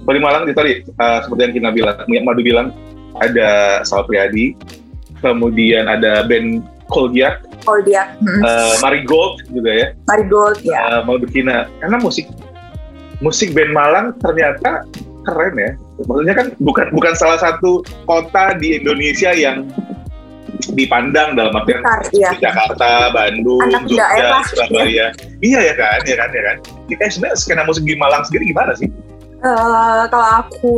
Di 0.07 0.21
Malang 0.23 0.47
itu 0.47 0.55
tadi 0.55 0.73
uh, 1.03 1.19
seperti 1.19 1.41
yang 1.43 1.53
kita 1.59 1.69
bilang, 1.75 1.97
yang 2.07 2.23
Madu 2.23 2.39
bilang 2.39 2.71
ada 3.19 3.83
Sal 3.83 4.07
Priadi, 4.07 4.55
kemudian 5.19 5.91
ada 5.91 6.23
band 6.23 6.63
Koldiak, 6.87 7.43
Koldiak, 7.67 8.15
hmm. 8.23 8.41
uh, 8.47 8.73
Marigold 8.79 9.43
juga 9.51 9.71
ya. 9.75 9.87
Marigold 10.07 10.59
ya. 10.63 11.03
Uh, 11.03 11.27
Kina, 11.27 11.67
karena 11.83 11.97
musik 11.99 12.31
musik 13.19 13.51
band 13.51 13.75
Malang 13.75 14.15
ternyata 14.23 14.87
keren 15.27 15.55
ya. 15.59 15.71
Maksudnya 16.07 16.35
kan 16.37 16.47
bukan 16.63 16.87
bukan 16.95 17.13
salah 17.19 17.35
satu 17.41 17.83
kota 18.07 18.55
di 18.55 18.79
Indonesia 18.79 19.35
yang 19.35 19.67
dipandang 20.73 21.35
dalam 21.35 21.53
artian 21.53 21.83
iya. 22.15 22.31
Jakarta, 22.39 23.11
Bandung, 23.11 23.61
Anak 23.67 23.83
Jogja. 23.91 24.41
Surabaya. 24.47 25.05
iya 25.43 25.59
ya 25.59 25.73
kan, 25.75 25.99
ya 26.07 26.15
kan, 26.15 26.29
ya 26.31 26.43
kan. 26.43 26.57
Kita 26.87 27.03
sebenarnya 27.11 27.37
skena 27.37 27.63
musik 27.67 27.83
di 27.83 27.99
Malang 27.99 28.23
sendiri 28.25 28.55
gimana 28.55 28.71
sih? 28.79 28.87
Uh, 29.37 30.09
kalau 30.09 30.29
aku 30.41 30.73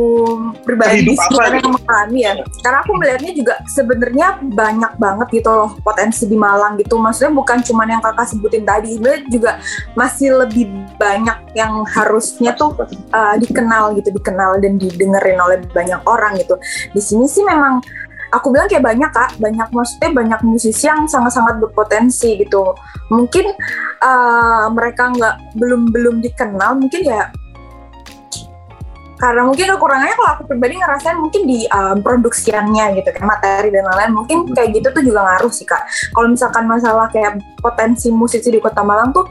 pribadi 0.68 1.16
sebenarnya 1.16 1.64
gitu? 1.64 1.72
mengalami 1.72 2.20
ya, 2.28 2.32
karena 2.60 2.78
aku 2.84 2.92
melihatnya 2.92 3.32
juga 3.32 3.54
sebenarnya 3.72 4.28
banyak 4.52 4.92
banget 5.00 5.28
gitu 5.40 5.48
loh 5.48 5.70
potensi 5.80 6.28
di 6.28 6.36
Malang 6.36 6.76
gitu. 6.76 7.00
Maksudnya 7.00 7.32
bukan 7.32 7.64
cuma 7.64 7.88
yang 7.88 8.04
kakak 8.04 8.28
sebutin 8.28 8.68
tadi, 8.68 9.00
sebenarnya 9.00 9.22
juga 9.32 9.52
masih 9.96 10.44
lebih 10.44 10.68
banyak 11.00 11.56
yang 11.56 11.88
harusnya 11.88 12.52
tuh 12.52 12.76
uh, 13.16 13.34
dikenal 13.40 13.96
gitu, 13.96 14.12
dikenal 14.12 14.60
dan 14.60 14.76
didengerin 14.76 15.40
oleh 15.40 15.64
banyak 15.72 16.00
orang 16.04 16.36
gitu. 16.36 16.60
Di 16.92 17.00
sini 17.00 17.24
sih 17.32 17.40
memang 17.40 17.80
aku 18.30 18.54
bilang 18.54 18.70
kayak 18.70 18.86
banyak 18.86 19.10
kak 19.10 19.30
banyak 19.42 19.68
maksudnya 19.74 20.10
banyak 20.14 20.40
musisi 20.46 20.86
yang 20.86 21.06
sangat-sangat 21.10 21.58
berpotensi 21.58 22.38
gitu 22.38 22.78
mungkin 23.10 23.50
uh, 24.00 24.70
mereka 24.70 25.10
nggak 25.10 25.36
belum 25.58 25.90
belum 25.90 26.16
dikenal 26.22 26.78
mungkin 26.78 27.02
ya 27.02 27.34
karena 29.20 29.44
mungkin 29.44 29.66
kekurangannya 29.76 30.16
kalau 30.16 30.30
aku 30.32 30.42
pribadi 30.48 30.80
ngerasain 30.80 31.18
mungkin 31.20 31.42
di 31.44 31.68
um, 31.68 32.00
produksiannya 32.00 32.96
gitu 32.96 33.10
kan 33.12 33.24
materi 33.28 33.68
dan 33.68 33.84
lain-lain 33.84 34.12
mungkin 34.16 34.38
hmm. 34.48 34.56
kayak 34.56 34.70
gitu 34.80 34.88
tuh 34.96 35.02
juga 35.04 35.20
ngaruh 35.28 35.52
sih 35.52 35.68
kak 35.68 35.84
kalau 36.16 36.32
misalkan 36.32 36.64
masalah 36.64 37.06
kayak 37.12 37.36
potensi 37.60 38.08
musisi 38.08 38.48
di 38.48 38.58
kota 38.58 38.80
Malang 38.80 39.12
tuh 39.12 39.28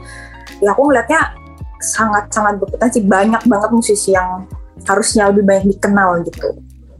ya 0.62 0.70
aku 0.70 0.86
ngeliatnya 0.86 1.34
sangat-sangat 1.80 2.60
berpotensi 2.60 3.02
banyak 3.02 3.42
banget 3.48 3.70
musisi 3.72 4.12
yang 4.14 4.46
harusnya 4.84 5.32
lebih 5.32 5.44
banyak 5.48 5.66
dikenal 5.76 6.24
gitu. 6.28 6.48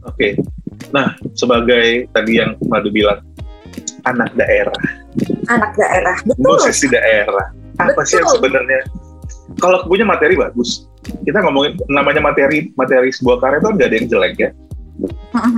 Oke, 0.01 0.17
okay. 0.17 0.31
Nah, 0.89 1.13
sebagai 1.37 2.09
tadi 2.09 2.41
yang 2.41 2.57
Madu 2.65 2.89
bilang, 2.89 3.21
anak 4.09 4.33
daerah. 4.33 4.81
Anak 5.45 5.77
daerah, 5.77 6.17
betul. 6.25 6.57
Musisi 6.57 6.89
daerah. 6.89 7.53
Apa 7.77 7.93
betul. 7.93 8.05
sih 8.09 8.15
yang 8.17 8.29
sebenarnya? 8.33 8.81
Kalau 9.61 9.85
punya 9.85 10.03
materi 10.03 10.33
bagus, 10.33 10.89
kita 11.21 11.39
ngomongin 11.45 11.77
namanya 11.87 12.21
materi 12.21 12.73
materi 12.73 13.13
sebuah 13.13 13.37
karya 13.39 13.57
itu 13.61 13.69
nggak 13.69 13.87
ada 13.87 13.97
yang 13.97 14.07
jelek 14.09 14.35
ya. 14.41 14.49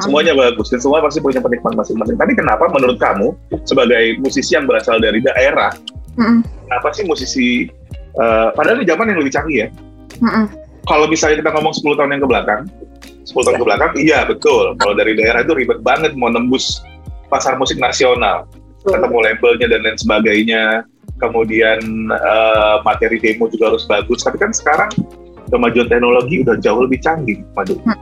Semuanya 0.03 0.33
bagus 0.37 0.71
dan 0.71 0.79
semua 0.79 1.03
pasti 1.03 1.19
punya 1.19 1.39
penikmat 1.43 1.75
masing-masing. 1.75 2.15
Tapi 2.15 2.35
kenapa 2.37 2.67
menurut 2.71 2.99
kamu 2.99 3.35
sebagai 3.67 4.19
musisi 4.23 4.55
yang 4.55 4.67
berasal 4.69 4.99
dari 4.99 5.19
daerah, 5.19 5.71
kenapa 6.67 6.87
sih 6.95 7.03
musisi 7.03 7.67
uh, 8.19 8.53
padahal 8.53 8.83
di 8.83 8.87
zaman 8.87 9.11
yang 9.11 9.19
lebih 9.19 9.33
canggih 9.33 9.57
ya? 9.65 9.67
Kalau 10.83 11.07
misalnya 11.07 11.39
kita 11.39 11.51
ngomong 11.55 11.73
10 11.75 11.95
tahun 11.95 12.11
yang 12.11 12.21
ke 12.23 12.29
belakang, 12.29 12.61
10 13.23 13.45
tahun 13.47 13.57
ke 13.59 13.65
belakang, 13.65 13.91
iya 13.99 14.19
betul. 14.27 14.75
Kalau 14.79 14.93
dari 14.95 15.15
daerah 15.15 15.41
itu 15.43 15.55
ribet 15.55 15.79
banget 15.79 16.11
mau 16.15 16.27
nembus 16.27 16.83
pasar 17.31 17.55
musik 17.55 17.79
nasional, 17.79 18.45
ketemu 18.83 19.17
labelnya 19.23 19.67
dan 19.71 19.79
lain 19.83 19.97
sebagainya. 19.97 20.63
Kemudian 21.21 21.79
uh, 22.09 22.81
materi 22.81 23.21
demo 23.21 23.47
juga 23.47 23.73
harus 23.73 23.85
bagus. 23.85 24.25
Tapi 24.25 24.37
kan 24.41 24.51
sekarang 24.51 24.91
kemajuan 25.53 25.87
teknologi 25.87 26.41
udah 26.41 26.57
jauh 26.57 26.81
lebih 26.83 26.99
canggih, 27.03 27.45
maju. 27.53 27.77
Hmm. 27.85 27.99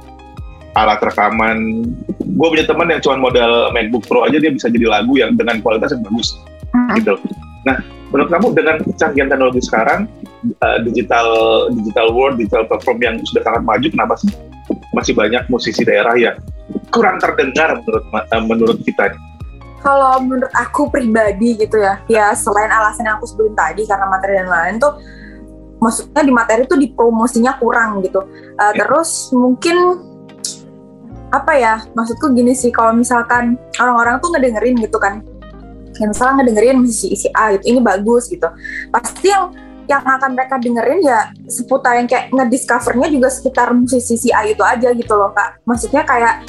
Alat 0.71 1.03
rekaman, 1.03 1.83
gue 2.15 2.47
punya 2.47 2.63
teman 2.63 2.87
yang 2.87 3.03
cuma 3.03 3.19
modal 3.19 3.75
MacBook 3.75 4.07
Pro 4.07 4.23
aja 4.23 4.39
dia 4.39 4.55
bisa 4.55 4.71
jadi 4.71 4.87
lagu 4.87 5.19
yang 5.19 5.35
dengan 5.35 5.59
kualitas 5.59 5.91
yang 5.91 5.99
bagus, 6.07 6.39
hmm. 6.71 6.95
gitu. 6.95 7.19
Nah, 7.67 7.83
menurut 8.07 8.31
kamu 8.31 8.47
dengan 8.55 8.75
kecanggihan 8.79 9.27
teknologi 9.27 9.59
sekarang, 9.67 10.07
uh, 10.63 10.79
digital 10.87 11.27
digital 11.75 12.15
world, 12.15 12.39
digital 12.39 12.63
platform 12.71 13.03
yang 13.03 13.15
sudah 13.27 13.43
sangat 13.43 13.63
maju, 13.67 13.87
kenapa 13.91 14.15
sih 14.15 14.31
masih 14.95 15.11
banyak 15.11 15.43
musisi 15.51 15.83
daerah 15.83 16.15
yang 16.15 16.39
kurang 16.87 17.19
terdengar 17.19 17.75
menurut 17.83 18.05
uh, 18.15 18.43
menurut 18.47 18.79
kita? 18.87 19.11
Kalau 19.81 20.21
menurut 20.21 20.53
aku 20.53 20.93
pribadi 20.93 21.57
gitu 21.57 21.81
ya, 21.81 21.97
ya 22.05 22.31
selain 22.37 22.69
alasan 22.69 23.09
yang 23.09 23.17
aku 23.17 23.25
sebutin 23.25 23.57
tadi 23.57 23.81
karena 23.89 24.05
materi 24.05 24.33
dan 24.37 24.49
lain 24.49 24.75
tuh, 24.77 24.93
maksudnya 25.81 26.21
di 26.21 26.33
materi 26.33 26.69
tuh 26.69 26.77
di 26.77 26.93
promosinya 26.93 27.57
kurang 27.57 28.05
gitu. 28.05 28.21
Uh. 28.61 28.73
Terus 28.77 29.33
mungkin 29.33 29.77
apa 31.31 31.55
ya 31.55 31.73
maksudku 31.95 32.35
gini 32.35 32.51
sih 32.51 32.75
kalau 32.75 32.91
misalkan 32.91 33.55
orang-orang 33.79 34.19
tuh 34.19 34.35
ngedengerin 34.35 34.75
gitu 34.83 34.99
kan 34.99 35.23
yang 35.95 36.11
misalnya 36.11 36.43
ngedengerin 36.43 36.83
musisi 36.83 37.07
isi 37.15 37.31
A 37.31 37.55
gitu 37.55 37.71
ini 37.71 37.79
bagus 37.79 38.27
gitu 38.27 38.51
pasti 38.91 39.31
yang 39.31 39.55
yang 39.87 40.03
akan 40.03 40.35
mereka 40.35 40.59
dengerin 40.59 40.99
ya 41.03 41.31
seputar 41.47 41.99
yang 41.99 42.07
kayak 42.07 42.31
ngediscovernya 42.35 43.07
juga 43.07 43.27
sekitar 43.31 43.71
musisi 43.71 44.19
si 44.19 44.29
A 44.35 44.43
itu 44.43 44.59
aja 44.59 44.91
gitu 44.91 45.13
loh 45.15 45.31
kak 45.31 45.63
maksudnya 45.63 46.03
kayak 46.03 46.43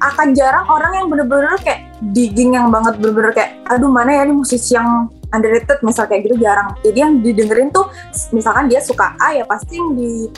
akan 0.00 0.32
jarang 0.32 0.64
orang 0.68 0.92
yang 0.96 1.06
bener-bener 1.12 1.54
kayak 1.60 1.92
digging 2.16 2.56
yang 2.56 2.72
banget 2.72 2.96
bener-bener 2.96 3.32
kayak 3.36 3.60
aduh 3.68 3.90
mana 3.92 4.16
ya 4.16 4.22
ini 4.24 4.32
musisi 4.32 4.72
yang 4.72 5.12
underrated 5.28 5.76
misal 5.84 6.08
kayak 6.08 6.24
gitu 6.24 6.40
jarang 6.40 6.72
jadi 6.80 6.98
yang 7.04 7.20
didengerin 7.20 7.68
tuh 7.68 7.84
misalkan 8.32 8.72
dia 8.72 8.80
suka 8.80 9.12
A 9.20 9.36
ya 9.36 9.44
pasti 9.44 9.76
yang 9.76 9.92
di 9.92 10.32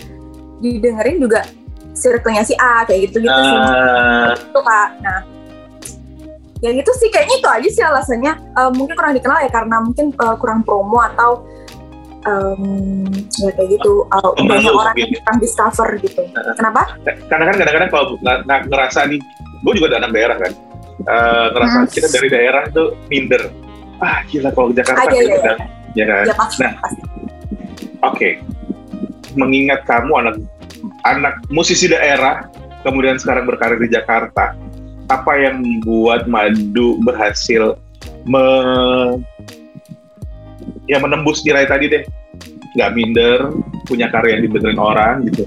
didengerin 0.59 1.23
juga 1.23 1.47
circle-nya 1.95 2.43
si 2.43 2.59
A 2.59 2.83
kayak 2.83 3.11
gitu 3.11 3.23
gitu 3.23 3.31
uh. 3.31 3.45
sih 3.47 3.55
ah. 3.55 4.35
itu 4.35 4.61
kak 4.61 4.89
nah 4.99 5.21
ya 6.61 6.71
gitu 6.77 6.91
sih 6.93 7.09
kayaknya 7.09 7.37
itu 7.41 7.49
aja 7.49 7.69
sih 7.71 7.85
alasannya 7.85 8.33
uh, 8.59 8.71
mungkin 8.75 8.95
kurang 8.99 9.17
dikenal 9.17 9.39
ya 9.41 9.51
karena 9.51 9.77
mungkin 9.81 10.13
uh, 10.21 10.37
kurang 10.37 10.61
promo 10.61 11.01
atau 11.01 11.47
um, 12.27 13.07
ya 13.41 13.51
kayak 13.55 13.69
gitu. 13.79 14.05
Uh, 14.11 14.33
banyak 14.51 14.73
orang 14.73 14.97
yang 14.97 15.11
kurang 15.21 15.39
discover 15.41 15.89
gitu. 16.01 16.23
Uh, 16.35 16.55
kenapa? 16.57 16.97
Karena 17.29 17.45
kan 17.49 17.57
kadang-kadang 17.61 17.91
kalau 17.91 18.05
nggak 18.21 18.61
ngerasa 18.69 19.01
nih 19.09 19.21
gue 19.61 19.73
juga 19.77 20.01
anak 20.01 20.13
daerah 20.13 20.37
kan. 20.41 20.53
Uh, 21.01 21.47
ngerasa 21.57 21.79
hmm. 21.81 21.91
kita 21.97 22.09
dari 22.13 22.29
daerah 22.29 22.63
itu 22.69 22.83
minder. 23.09 23.43
Ah 24.01 24.25
gila 24.29 24.49
kalau 24.53 24.73
ke 24.73 24.81
Jakarta 24.81 25.01
ah, 25.01 25.13
iya, 25.13 25.21
gitu 25.21 25.37
iya. 25.37 25.45
kan. 25.45 25.57
ya 25.97 26.05
kan? 26.09 26.25
Ya, 26.25 26.35
pasti, 26.37 26.61
nah 26.61 26.73
oke. 26.81 28.17
Okay. 28.17 28.33
mengingat 29.39 29.87
kamu 29.87 30.13
anak 30.27 30.37
anak 31.07 31.39
musisi 31.55 31.87
daerah 31.87 32.51
kemudian 32.83 33.15
sekarang 33.21 33.47
berkarir 33.47 33.79
di 33.79 33.93
Jakarta 33.93 34.57
apa 35.11 35.33
yang 35.39 35.63
membuat 35.63 36.27
Madu 36.31 36.99
berhasil 37.03 37.79
me 38.25 38.45
ya 40.91 40.99
menembus 40.99 41.47
tirai 41.47 41.71
tadi 41.71 41.87
deh 41.87 42.03
nggak 42.75 42.91
minder 42.99 43.55
punya 43.87 44.11
karya 44.11 44.39
yang 44.39 44.51
dibenerin 44.51 44.81
orang 44.81 45.27
gitu 45.31 45.47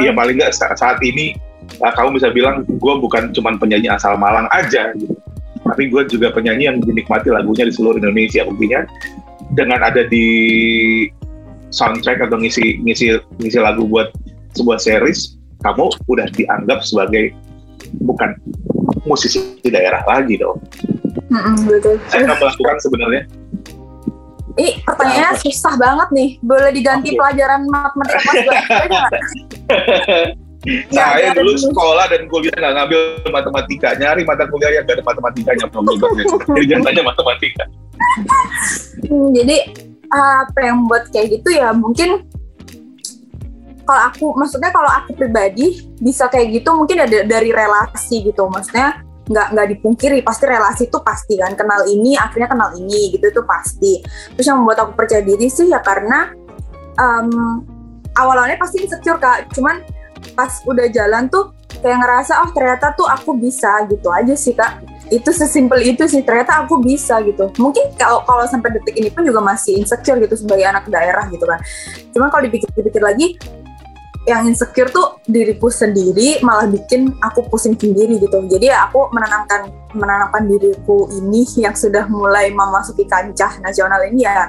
Iya 0.00 0.10
uh. 0.10 0.16
paling 0.16 0.40
nggak 0.40 0.52
saat, 0.56 0.80
saat 0.80 0.98
ini 1.04 1.36
uh, 1.78 1.92
kamu 1.94 2.18
bisa 2.18 2.34
bilang 2.34 2.66
gue 2.66 2.94
bukan 2.98 3.30
cuma 3.30 3.54
penyanyi 3.54 3.86
asal 3.86 4.18
Malang 4.18 4.50
aja 4.50 4.90
gitu 4.98 5.14
tapi 5.64 5.88
gue 5.88 6.02
juga 6.10 6.28
penyanyi 6.34 6.68
yang 6.68 6.78
dinikmati 6.82 7.32
lagunya 7.32 7.64
di 7.64 7.72
seluruh 7.72 7.96
Indonesia 7.96 8.44
buktinya 8.44 8.84
dengan 9.56 9.80
ada 9.80 10.04
di 10.04 10.26
soundtrack 11.72 12.20
atau 12.28 12.36
ngisi 12.36 12.84
ngisi 12.84 13.16
ngisi 13.40 13.58
lagu 13.62 13.88
buat 13.88 14.12
sebuah 14.54 14.76
series 14.76 15.40
kamu 15.64 15.88
udah 16.10 16.28
dianggap 16.36 16.84
sebagai 16.84 17.32
bukan 18.04 18.36
musisi 19.08 19.40
di 19.64 19.72
daerah 19.72 20.04
lagi 20.04 20.36
dong. 20.36 20.60
Mm-mm, 21.32 21.64
betul. 21.68 21.96
Saya 22.12 22.28
akan 22.28 22.36
melakukan 22.36 22.76
sebenarnya. 22.84 23.22
Ih, 24.54 24.78
pertanyaannya 24.86 25.42
susah 25.42 25.74
banget 25.74 26.08
nih. 26.14 26.30
Boleh 26.38 26.70
diganti 26.70 27.14
okay. 27.14 27.18
pelajaran 27.18 27.60
matematika 27.66 28.30
pas 28.30 29.10
Saya 30.88 31.28
ya, 31.28 31.36
dulu 31.36 31.60
sekolah 31.60 32.08
dan 32.08 32.24
kuliah 32.24 32.56
nggak 32.56 32.72
ngambil 32.72 33.00
matematika, 33.28 33.92
nyari 34.00 34.24
mata 34.24 34.48
kuliah 34.48 34.80
yang 34.80 34.88
gak 34.88 34.96
ada 34.96 35.04
matematikanya, 35.04 35.66
jadi 36.56 36.64
jangan 36.72 36.84
tanya 36.88 37.02
matematika. 37.04 37.64
Hmm, 39.04 39.28
jadi 39.36 39.56
apa 40.08 40.58
yang 40.64 40.88
buat 40.88 41.12
kayak 41.12 41.36
gitu 41.36 41.52
ya 41.52 41.68
mungkin 41.76 42.24
kalau 43.84 44.02
aku 44.08 44.26
maksudnya 44.40 44.72
kalau 44.72 44.88
aku 44.88 45.12
pribadi 45.12 45.84
bisa 46.00 46.32
kayak 46.32 46.60
gitu 46.60 46.72
mungkin 46.72 47.04
ada 47.04 47.28
dari 47.28 47.52
relasi 47.52 48.24
gitu 48.24 48.48
maksudnya 48.48 49.03
nggak 49.24 49.56
nggak 49.56 49.66
dipungkiri 49.76 50.20
pasti 50.20 50.44
relasi 50.44 50.82
itu 50.92 50.98
pasti 51.00 51.40
kan 51.40 51.56
kenal 51.56 51.80
ini 51.88 52.12
akhirnya 52.12 52.48
kenal 52.52 52.70
ini 52.76 53.16
gitu 53.16 53.24
itu 53.32 53.42
pasti. 53.48 54.04
Terus 54.36 54.46
yang 54.46 54.60
membuat 54.60 54.84
aku 54.84 54.92
percaya 54.92 55.24
diri 55.24 55.48
sih 55.48 55.72
ya 55.72 55.80
karena 55.80 56.32
um, 57.00 57.64
awal-awalnya 58.16 58.60
pasti 58.60 58.84
insecure 58.84 59.16
kak. 59.16 59.48
Cuman 59.56 59.80
pas 60.36 60.60
udah 60.68 60.86
jalan 60.92 61.28
tuh 61.32 61.52
kayak 61.80 62.00
ngerasa 62.00 62.44
oh 62.44 62.50
ternyata 62.52 62.96
tuh 62.96 63.08
aku 63.08 63.36
bisa 63.36 63.88
gitu 63.88 64.12
aja 64.12 64.34
sih 64.36 64.52
kak. 64.52 64.84
Itu 65.08 65.32
sesimpel 65.32 65.84
itu 65.84 66.04
sih 66.04 66.20
ternyata 66.20 66.64
aku 66.64 66.84
bisa 66.84 67.20
gitu. 67.24 67.48
Mungkin 67.56 67.96
kalau 67.96 68.20
kalau 68.28 68.44
sampai 68.44 68.76
detik 68.76 68.96
ini 69.00 69.08
pun 69.08 69.24
juga 69.24 69.40
masih 69.40 69.80
insecure 69.80 70.20
gitu 70.20 70.36
sebagai 70.36 70.68
anak 70.68 70.84
daerah 70.92 71.24
gitu 71.32 71.44
kan. 71.48 71.60
Cuman 72.12 72.28
kalau 72.28 72.44
dipikir-pikir 72.44 73.00
lagi 73.00 73.40
yang 74.24 74.48
insecure 74.48 74.88
tuh 74.88 75.20
diriku 75.28 75.68
sendiri 75.68 76.40
malah 76.40 76.64
bikin 76.64 77.12
aku 77.20 77.44
pusing 77.52 77.76
sendiri 77.76 78.16
gitu. 78.16 78.40
Jadi 78.48 78.72
ya 78.72 78.88
aku 78.88 79.12
menanamkan 79.12 79.68
menanamkan 79.92 80.48
diriku 80.48 81.12
ini 81.12 81.44
yang 81.60 81.76
sudah 81.76 82.08
mulai 82.08 82.48
memasuki 82.48 83.04
kancah 83.04 83.60
nasional 83.60 84.00
ini 84.08 84.24
ya 84.24 84.48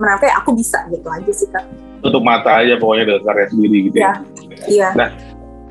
menanamkan 0.00 0.32
aku 0.40 0.56
bisa 0.56 0.80
gitu 0.88 1.08
aja 1.12 1.32
sih 1.32 1.48
kak. 1.52 1.64
Tutup 2.00 2.24
mata 2.24 2.64
aja 2.64 2.80
pokoknya 2.80 3.04
dengan 3.12 3.22
karya 3.28 3.46
sendiri 3.52 3.76
gitu 3.92 3.96
ya. 4.00 4.12
Iya. 4.64 4.88
Nah, 4.96 5.08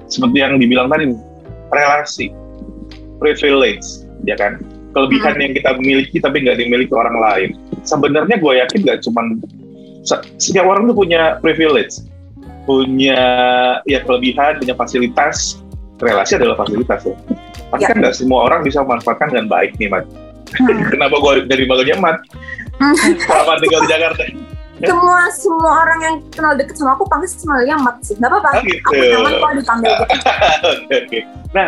seperti 0.06 0.38
yang 0.38 0.62
dibilang 0.62 0.88
tadi 0.94 1.10
relasi, 1.74 2.30
privilege, 3.18 4.06
ya 4.26 4.38
kan? 4.38 4.62
Kelebihan 4.94 5.34
hmm. 5.34 5.42
yang 5.42 5.52
kita 5.58 5.70
miliki 5.82 6.18
tapi 6.22 6.46
nggak 6.46 6.62
dimiliki 6.62 6.94
orang 6.94 7.18
lain. 7.18 7.50
Sebenarnya 7.82 8.38
gue 8.38 8.54
yakin 8.54 8.80
nggak 8.86 9.00
cuma 9.02 9.22
setiap 10.38 10.66
orang 10.70 10.86
tuh 10.86 10.94
punya 10.94 11.42
privilege 11.42 12.06
punya 12.66 13.22
ya 13.86 14.00
kelebihan, 14.04 14.60
punya 14.60 14.76
fasilitas, 14.76 15.62
relasi 16.02 16.36
adalah 16.36 16.58
fasilitas 16.60 17.06
loh. 17.06 17.18
Tapi 17.72 17.82
ya. 17.82 17.90
kan 17.94 17.98
nggak 18.04 18.16
semua 18.18 18.50
orang 18.50 18.62
bisa 18.66 18.84
memanfaatkan 18.84 19.32
dengan 19.32 19.48
baik 19.48 19.78
nih, 19.80 19.90
Mat. 19.90 20.06
Hmm. 20.58 20.78
Kenapa 20.94 21.16
gue 21.18 21.34
dari 21.48 21.64
makanya 21.66 21.96
Mat? 22.02 22.18
Hmm. 22.82 22.96
Selama 23.26 23.58
tinggal 23.62 23.82
di 23.86 23.90
Jakarta. 23.90 24.24
Semua 24.76 25.32
semua 25.32 25.72
orang 25.88 26.00
yang 26.04 26.16
kenal 26.36 26.52
deket 26.60 26.76
sama 26.76 27.00
aku 27.00 27.08
panggil 27.08 27.32
semuanya 27.32 27.80
Mat 27.80 27.96
sih. 28.04 28.14
Gak 28.20 28.28
apa-apa. 28.28 28.60
Oh, 28.60 28.64
gitu. 28.68 28.82
Aku 28.92 29.02
nyaman 29.02 29.34
kalau 29.40 29.54
dipanggil 29.56 29.88
gitu. 29.88 30.06
Oke, 30.76 30.96
oke. 31.06 31.20
Nah, 31.56 31.68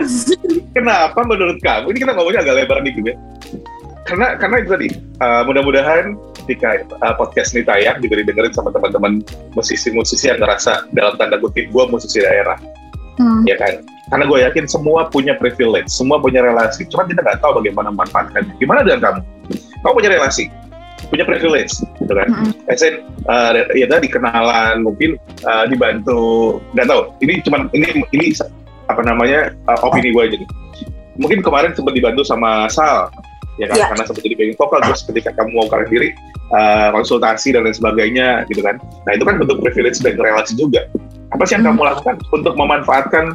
kenapa 0.75 1.20
menurut 1.24 1.58
kamu, 1.63 1.96
ini 1.96 1.98
kita 2.04 2.12
ngomongnya 2.12 2.44
agak 2.44 2.56
lebar 2.60 2.84
nih 2.84 2.92
ya. 3.00 3.16
Karena 4.08 4.40
karena 4.40 4.64
itu 4.64 4.70
tadi, 4.72 4.88
uh, 5.20 5.44
mudah-mudahan 5.44 6.16
ketika 6.48 6.88
uh, 7.04 7.14
podcast 7.20 7.52
ini 7.52 7.68
tayang 7.68 8.00
juga 8.00 8.24
didengerin 8.24 8.56
sama 8.56 8.72
teman-teman 8.72 9.20
musisi-musisi 9.52 10.32
yang 10.32 10.40
ngerasa 10.40 10.88
dalam 10.96 11.20
tanda 11.20 11.36
kutip 11.44 11.68
gue 11.68 11.84
musisi 11.92 12.24
daerah. 12.24 12.56
Hmm. 13.18 13.44
ya 13.50 13.58
kan? 13.60 13.84
Karena 14.14 14.30
gue 14.30 14.40
yakin 14.46 14.66
semua 14.70 15.10
punya 15.10 15.36
privilege 15.36 15.92
semua 15.92 16.22
punya 16.24 16.40
relasi. 16.40 16.88
Cuma 16.88 17.04
kita 17.04 17.20
nggak 17.20 17.44
tahu 17.44 17.60
bagaimana 17.60 17.92
memanfaatkan 17.92 18.48
gimana 18.62 18.88
dengan 18.88 19.00
kamu? 19.04 19.20
Kamu 19.84 19.94
punya 20.00 20.10
relasi? 20.16 20.48
Punya 21.12 21.28
privilege 21.28 21.76
gitu 22.00 22.14
kan? 22.14 22.30
Hmm. 22.32 22.72
Esen, 22.72 23.04
uh, 23.28 23.52
ya 23.76 23.92
tadi 23.92 24.08
kenalan 24.08 24.88
mungkin 24.88 25.20
uh, 25.44 25.68
dibantu. 25.68 26.58
Nggak 26.72 26.88
tahu. 26.88 27.02
Ini 27.28 27.34
cuma 27.44 27.68
ini 27.76 28.06
ini 28.16 28.32
apa 28.88 29.02
namanya 29.04 29.52
uh, 29.68 29.84
opini 29.84 30.16
gue 30.16 30.24
aja 30.24 30.38
nih. 30.40 30.50
Mungkin 31.18 31.42
kemarin 31.44 31.74
sempat 31.74 31.98
dibantu 31.98 32.22
sama 32.24 32.70
Sal 32.70 33.12
ya 33.58 33.66
kan? 33.70 33.78
Yeah. 33.78 33.90
karena 33.90 34.04
sempat 34.06 34.24
jadi 34.24 34.36
backing 34.38 34.58
vokal 34.58 34.80
terus 34.86 35.02
ketika 35.06 35.30
kamu 35.38 35.50
mau 35.58 35.68
karir 35.70 35.90
diri 35.90 36.10
uh, 36.54 36.90
konsultasi 36.94 37.54
dan 37.54 37.66
lain 37.66 37.76
sebagainya 37.76 38.46
gitu 38.50 38.62
kan? 38.62 38.78
Nah 39.06 39.12
itu 39.14 39.24
kan 39.26 39.36
bentuk 39.42 39.58
privilege 39.62 40.00
dan 40.02 40.16
relasi 40.18 40.54
juga. 40.58 40.86
Apa 41.34 41.44
sih 41.44 41.60
yang 41.60 41.68
hmm. 41.68 41.76
kamu 41.76 41.82
lakukan 41.94 42.16
untuk 42.32 42.54
memanfaatkan 42.56 43.26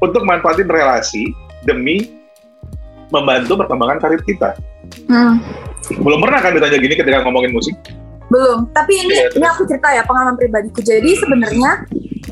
untuk 0.00 0.22
manfaatin 0.24 0.68
relasi 0.68 1.32
demi 1.64 2.20
membantu 3.10 3.58
perkembangan 3.58 3.98
karir 4.02 4.22
kita? 4.26 4.54
Hmm. 5.06 5.38
belum 5.90 6.18
pernah 6.22 6.38
kan 6.42 6.54
ditanya 6.54 6.78
gini 6.78 6.94
ketika 6.98 7.22
ngomongin 7.24 7.54
musik? 7.54 7.74
Belum. 8.30 8.70
Tapi 8.70 8.92
ini 9.06 9.14
ya, 9.18 9.26
ini 9.34 9.46
aku 9.46 9.66
cerita 9.66 9.90
ya 9.90 10.06
pengalaman 10.06 10.38
pribadiku. 10.38 10.80
Jadi 10.80 11.18
sebenarnya 11.18 11.82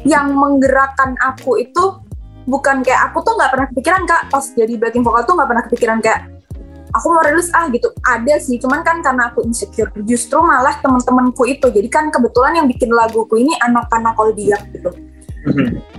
yang 0.06 0.30
menggerakkan 0.30 1.18
aku 1.18 1.58
itu 1.58 1.98
bukan 2.46 2.86
kayak 2.86 3.10
aku 3.10 3.26
tuh 3.26 3.34
nggak 3.34 3.50
pernah 3.50 3.66
kepikiran 3.74 4.02
kak. 4.06 4.22
Pas 4.30 4.44
jadi 4.54 4.74
backing 4.78 5.02
vokal 5.02 5.26
tuh 5.26 5.34
nggak 5.34 5.48
pernah 5.50 5.64
kepikiran 5.66 5.98
kayak 5.98 6.37
aku 6.92 7.06
mau 7.12 7.22
rilis 7.24 7.48
ah 7.52 7.68
gitu. 7.68 7.90
Ada 8.04 8.40
sih 8.40 8.56
cuman 8.60 8.80
kan 8.84 9.00
karena 9.04 9.32
aku 9.32 9.44
insecure 9.44 9.92
justru 10.04 10.38
malah 10.40 10.76
teman-temanku 10.80 11.44
itu. 11.48 11.68
Jadi 11.68 11.88
kan 11.90 12.08
kebetulan 12.08 12.62
yang 12.62 12.66
bikin 12.66 12.92
laguku 12.92 13.40
ini 13.40 13.52
anak-anak 13.60 14.14
zodiak 14.16 14.62
gitu. 14.72 14.90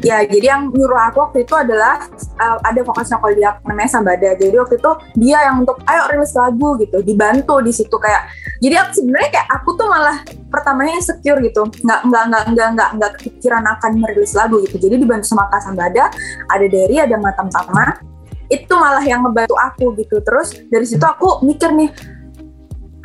Ya 0.03 0.21
jadi 0.23 0.55
yang 0.55 0.61
nyuruh 0.71 0.99
aku 1.09 1.17
waktu 1.25 1.47
itu 1.47 1.55
adalah 1.55 2.05
uh, 2.37 2.57
ada 2.63 2.83
vokalisnya 2.83 3.17
kalau 3.17 3.33
dia 3.33 3.55
namanya 3.65 3.89
Sambada. 3.89 4.29
Jadi 4.35 4.55
waktu 4.55 4.75
itu 4.77 4.91
dia 5.15 5.37
yang 5.47 5.63
untuk 5.63 5.79
ayo 5.87 6.01
rilis 6.11 6.35
lagu 6.35 6.75
gitu. 6.79 6.97
Dibantu 7.01 7.63
di 7.63 7.71
situ 7.73 7.95
kayak 7.95 8.29
jadi 8.59 8.83
aku 8.83 8.91
sebenarnya 8.99 9.29
kayak 9.39 9.47
aku 9.59 9.69
tuh 9.79 9.87
malah 9.87 10.17
pertamanya 10.51 10.99
insecure 10.99 11.39
gitu. 11.41 11.65
Nggak 11.83 11.99
nggak 12.07 12.23
nggak 12.29 12.43
nggak 12.53 12.69
nggak 12.75 12.89
nggak 12.99 13.11
kepikiran 13.19 13.63
akan 13.63 13.91
merilis 13.99 14.33
lagu 14.35 14.59
gitu. 14.67 14.75
Jadi 14.77 14.95
dibantu 15.01 15.25
sama 15.25 15.47
Kak 15.49 15.61
Sambada 15.63 16.11
ada 16.51 16.65
Derry 16.67 16.99
ada 16.99 17.15
Matam 17.15 17.47
Tama 17.47 18.08
itu 18.49 18.73
malah 18.73 19.05
yang 19.05 19.21
ngebantu 19.23 19.55
aku 19.55 19.93
gitu. 19.97 20.19
Terus 20.21 20.57
dari 20.67 20.85
situ 20.85 21.05
aku 21.05 21.45
mikir 21.45 21.69
nih 21.73 21.89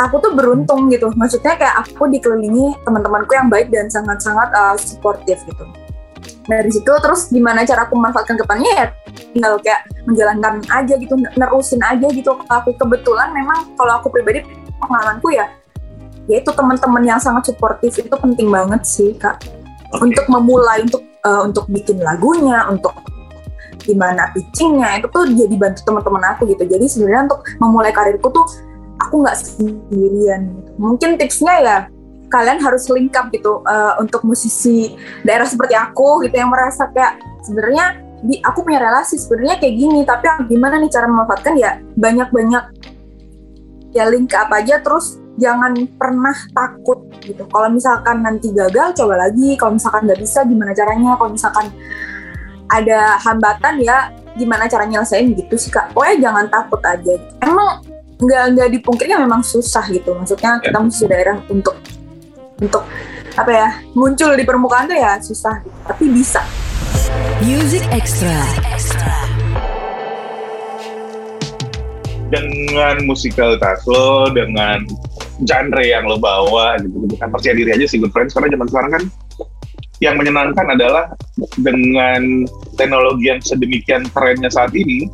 aku 0.00 0.16
tuh 0.20 0.32
beruntung 0.34 0.88
gitu. 0.90 1.12
Maksudnya 1.14 1.54
kayak 1.60 1.84
aku 1.84 2.08
dikelilingi 2.08 2.80
teman-temanku 2.82 3.32
yang 3.36 3.48
baik 3.52 3.68
dan 3.70 3.86
sangat-sangat 3.92 4.48
uh, 4.56 4.76
suportif 4.80 5.38
gitu. 5.44 5.64
Dari 6.44 6.68
situ 6.72 6.92
terus 7.00 7.28
gimana 7.32 7.64
cara 7.64 7.88
aku 7.88 7.96
memanfaatkan 7.96 8.36
depannya 8.36 8.72
ya 8.72 8.86
tinggal 9.32 9.56
kayak 9.60 9.88
menjalankan 10.04 10.60
aja 10.72 10.94
gitu 10.96 11.14
nerusin 11.36 11.80
aja 11.84 12.08
gitu. 12.08 12.36
Aku 12.48 12.72
kebetulan 12.76 13.32
memang 13.32 13.76
kalau 13.76 14.00
aku 14.00 14.08
pribadi 14.08 14.44
pengalamanku 14.80 15.32
ya 15.32 15.48
yaitu 16.24 16.48
teman-teman 16.56 17.04
yang 17.04 17.20
sangat 17.20 17.52
suportif 17.52 18.00
itu 18.00 18.16
penting 18.16 18.48
banget 18.48 18.80
sih 18.88 19.12
kak. 19.12 19.44
Okay. 19.94 20.10
untuk 20.10 20.26
memulai 20.26 20.82
untuk 20.82 21.02
uh, 21.22 21.46
untuk 21.46 21.64
bikin 21.70 22.02
lagunya 22.02 22.66
untuk 22.66 22.90
gimana 23.84 24.32
pitchingnya 24.32 25.04
itu 25.04 25.06
tuh 25.12 25.28
jadi 25.28 25.54
bantu 25.60 25.80
teman-teman 25.84 26.24
aku 26.32 26.48
gitu. 26.48 26.64
Jadi 26.64 26.86
sebenarnya 26.88 27.28
untuk 27.28 27.40
memulai 27.60 27.92
karirku 27.92 28.32
tuh 28.32 28.46
aku 29.00 29.22
nggak 29.22 29.36
sendirian 29.36 30.48
gitu. 30.48 30.70
mungkin 30.78 31.10
tipsnya 31.18 31.54
ya 31.60 31.78
kalian 32.30 32.58
harus 32.58 32.88
link 32.90 33.14
up 33.14 33.30
gitu 33.30 33.62
uh, 33.62 33.94
untuk 34.02 34.26
musisi 34.26 34.98
daerah 35.22 35.46
seperti 35.46 35.78
aku 35.78 36.24
gitu 36.26 36.34
yang 36.34 36.50
merasa 36.50 36.90
kayak 36.90 37.20
sebenarnya 37.46 38.00
di 38.24 38.40
aku 38.40 38.64
punya 38.64 38.80
relasi 38.80 39.20
sebenarnya 39.20 39.60
kayak 39.60 39.74
gini 39.76 40.00
tapi 40.02 40.26
gimana 40.48 40.80
nih 40.80 40.90
cara 40.90 41.06
memanfaatkan? 41.06 41.54
Ya 41.60 41.78
banyak-banyak 41.94 42.64
ya 43.94 44.04
link 44.10 44.34
up 44.34 44.50
aja 44.50 44.82
terus 44.82 45.22
jangan 45.38 45.76
pernah 45.94 46.34
takut 46.50 47.06
gitu. 47.22 47.46
Kalau 47.46 47.68
misalkan 47.70 48.24
nanti 48.24 48.50
gagal 48.50 48.98
coba 48.98 49.28
lagi. 49.28 49.54
Kalau 49.54 49.76
misalkan 49.76 50.08
nggak 50.08 50.20
bisa 50.24 50.42
gimana 50.42 50.72
caranya? 50.74 51.14
Kalau 51.20 51.30
misalkan 51.30 51.66
ada 52.72 53.20
hambatan 53.20 53.82
ya 53.84 54.12
gimana 54.34 54.66
cara 54.66 54.84
nyelesain 54.88 55.30
gitu 55.34 55.54
sih 55.54 55.70
kak. 55.70 55.94
Pokoknya 55.94 56.30
jangan 56.30 56.46
takut 56.50 56.80
aja. 56.82 57.14
Emang 57.42 57.82
nggak 58.18 58.44
nggak 58.56 58.68
dipungkirnya 58.80 59.18
memang 59.20 59.42
susah 59.42 59.84
gitu. 59.90 60.14
Maksudnya 60.14 60.58
kita 60.62 60.78
mesti 60.78 61.04
daerah 61.06 61.38
untuk 61.50 61.76
untuk 62.58 62.86
apa 63.34 63.50
ya 63.50 63.68
muncul 63.98 64.30
di 64.38 64.46
permukaan 64.46 64.86
tuh 64.86 64.98
ya 64.98 65.18
susah 65.18 65.62
tapi 65.86 66.10
bisa. 66.10 66.42
Music 67.42 67.84
Extra. 67.90 68.42
Dengan 72.30 72.98
musikalitas 73.06 73.86
lo 73.86 74.26
dengan 74.34 74.82
genre 75.46 75.84
yang 75.86 76.06
lo 76.06 76.18
bawa 76.18 76.74
gitu, 76.82 77.06
gitu 77.06 77.14
kan 77.18 77.30
percaya 77.30 77.54
diri 77.54 77.70
aja 77.74 77.86
sih 77.86 78.02
good 78.02 78.10
friends. 78.10 78.34
Karena 78.34 78.50
zaman 78.54 78.66
sekarang 78.70 78.90
kan 78.90 79.02
yang 80.02 80.18
menyenangkan 80.18 80.74
adalah 80.74 81.14
dengan 81.58 82.48
teknologi 82.74 83.30
yang 83.30 83.40
sedemikian 83.42 84.06
kerennya 84.10 84.50
saat 84.50 84.74
ini 84.74 85.06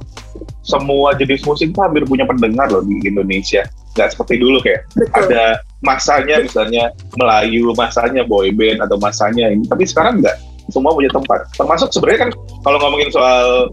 semua 0.64 1.12
jenis 1.16 1.44
musik 1.44 1.72
itu 1.72 1.80
hampir 1.80 2.04
punya 2.08 2.24
pendengar 2.24 2.70
loh 2.72 2.84
di 2.84 3.00
Indonesia 3.04 3.64
nggak 3.98 4.08
seperti 4.14 4.38
dulu 4.38 4.62
kayak 4.62 4.86
Betul. 4.94 5.26
ada 5.26 5.60
masanya 5.82 6.36
misalnya 6.44 6.94
Melayu, 7.16 7.72
masanya 7.74 8.22
boyband 8.22 8.84
atau 8.84 8.96
masanya 9.00 9.50
ini. 9.50 9.64
Tapi 9.66 9.84
sekarang 9.88 10.22
nggak, 10.22 10.36
semua 10.70 10.94
punya 10.94 11.10
tempat. 11.10 11.48
Termasuk 11.56 11.90
sebenarnya 11.90 12.28
kan 12.28 12.30
kalau 12.62 12.78
ngomongin 12.80 13.10
soal 13.10 13.72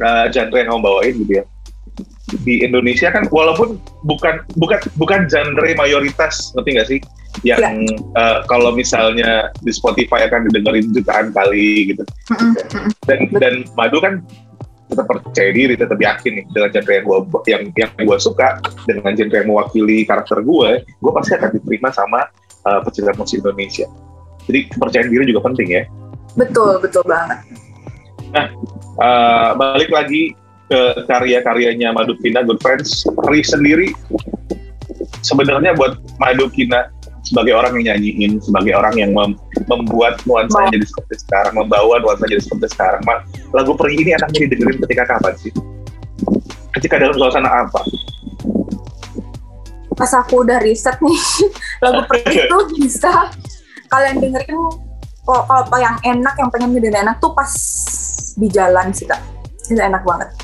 uh, 0.00 0.24
genre 0.32 0.56
yang 0.56 0.68
kamu 0.72 0.80
bawain 0.80 1.14
gitu 1.20 1.32
ya. 1.42 1.44
Di 2.46 2.62
Indonesia 2.62 3.10
kan 3.10 3.26
walaupun 3.28 3.82
bukan 4.06 4.46
bukan 4.56 4.78
bukan 4.96 5.26
genre 5.26 5.70
mayoritas, 5.74 6.54
ngerti 6.54 6.70
nggak 6.76 6.88
sih? 6.88 7.00
Yang 7.46 7.86
ya. 7.86 7.96
uh, 8.18 8.38
kalau 8.50 8.74
misalnya 8.74 9.54
di 9.62 9.70
Spotify 9.70 10.26
akan 10.26 10.50
didengerin 10.50 10.90
jutaan 10.90 11.30
kali 11.30 11.94
gitu. 11.94 12.02
Dan 13.06 13.30
dan 13.38 13.54
Madu 13.78 14.02
kan 14.02 14.22
tetap 14.90 15.06
percaya 15.06 15.50
diri, 15.54 15.78
tetap 15.78 16.02
yakin 16.02 16.42
nih 16.42 16.44
dengan 16.50 16.68
genre 16.74 16.92
yang 16.98 17.06
gue 17.06 17.18
yang 17.46 17.62
yang 17.78 17.90
gue 17.94 18.18
suka, 18.18 18.58
dengan 18.90 19.14
genre 19.14 19.36
yang 19.38 19.48
mewakili 19.48 20.02
karakter 20.02 20.42
gue, 20.42 20.70
gue 20.82 21.12
pasti 21.14 21.32
akan 21.38 21.50
diterima 21.54 21.94
sama 21.94 22.26
uh, 22.66 22.82
pecinta 22.82 23.14
musik 23.14 23.38
Indonesia. 23.46 23.86
Jadi 24.50 24.66
kepercayaan 24.74 25.08
diri 25.14 25.30
juga 25.30 25.46
penting 25.46 25.68
ya. 25.70 25.82
Betul, 26.34 26.82
betul 26.82 27.06
banget. 27.06 27.38
Nah, 28.34 28.46
uh, 28.98 29.50
balik 29.54 29.90
lagi 29.94 30.34
ke 30.70 30.82
karya-karyanya 31.10 31.90
Madu 31.90 32.14
Kina, 32.22 32.46
Good 32.46 32.62
Friends. 32.62 33.02
Ri 33.26 33.42
sendiri 33.42 33.90
sebenarnya 35.26 35.74
buat 35.74 35.98
Madu 36.22 36.46
Kina 36.54 36.86
sebagai 37.26 37.58
orang 37.58 37.76
yang 37.82 37.98
nyanyiin, 37.98 38.38
sebagai 38.38 38.72
orang 38.78 38.94
yang 38.96 39.10
mem 39.12 39.34
membuat 39.68 40.18
nuansa 40.26 40.66
jadi 40.72 40.86
seperti 40.86 41.26
sekarang, 41.26 41.54
membawa 41.58 41.98
nuansa 42.00 42.24
jadi 42.26 42.42
seperti 42.42 42.74
sekarang. 42.74 43.02
Ma, 43.06 43.22
lagu 43.54 43.74
Pergi 43.74 43.98
ini 44.02 44.10
enaknya 44.14 44.38
didengerin 44.46 44.78
ketika 44.86 45.04
kapan 45.14 45.34
sih? 45.38 45.52
Ketika 46.74 46.94
dalam 47.02 47.14
suasana 47.18 47.50
apa? 47.66 47.80
Pas 49.94 50.12
aku 50.16 50.46
udah 50.46 50.58
riset 50.64 50.96
nih, 51.02 51.18
lagu 51.84 52.02
Pergi 52.08 52.34
itu 52.46 52.58
bisa 52.78 53.30
kalian 53.90 54.22
dengerin 54.22 54.58
kalau, 55.20 55.42
kalau 55.46 55.78
yang 55.78 55.98
enak, 56.02 56.34
yang 56.34 56.48
pengen 56.50 56.74
ngedengerin 56.74 57.06
enak 57.06 57.16
tuh 57.22 57.30
pas 57.36 57.52
di 58.34 58.48
jalan 58.50 58.90
sih 58.90 59.06
kak. 59.06 59.20
Itu 59.70 59.78
enak 59.78 60.02
banget. 60.02 60.39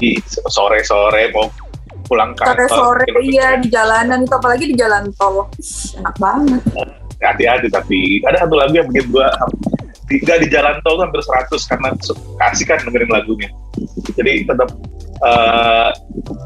Di 0.00 0.16
sore-sore 0.48 1.28
mau 1.36 1.46
pulang 2.08 2.32
kantor. 2.34 2.66
Sore-sore 2.66 3.04
iya 3.22 3.60
di 3.60 3.68
jalanan 3.68 4.24
itu 4.24 4.34
apalagi 4.34 4.64
di 4.72 4.76
jalan 4.76 5.12
tol. 5.14 5.46
Enak 6.00 6.16
banget. 6.16 6.62
Hati-hati 7.20 7.68
tapi 7.68 8.24
ada 8.24 8.48
satu 8.48 8.56
lagu 8.56 8.72
yang 8.72 8.88
bikin 8.88 9.12
gua 9.12 9.28
tidak 10.08 10.42
di 10.42 10.48
jalan 10.50 10.80
tol 10.82 10.98
tuh 10.98 11.04
hampir 11.06 11.22
100 11.22 11.70
karena 11.70 11.88
kasih 12.40 12.64
kan 12.66 12.78
dengerin 12.82 13.10
lagunya. 13.12 13.52
Jadi 14.16 14.48
tetap 14.48 14.72
uh, 15.22 15.88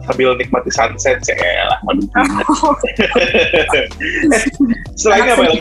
sambil 0.07 0.35
nikmati 0.37 0.71
sunset 0.71 1.19
ya 1.31 1.65
lah 1.71 1.79
madu 1.87 2.03
oh. 2.51 2.75
selain 4.99 5.31
apa 5.31 5.43
lagi 5.43 5.61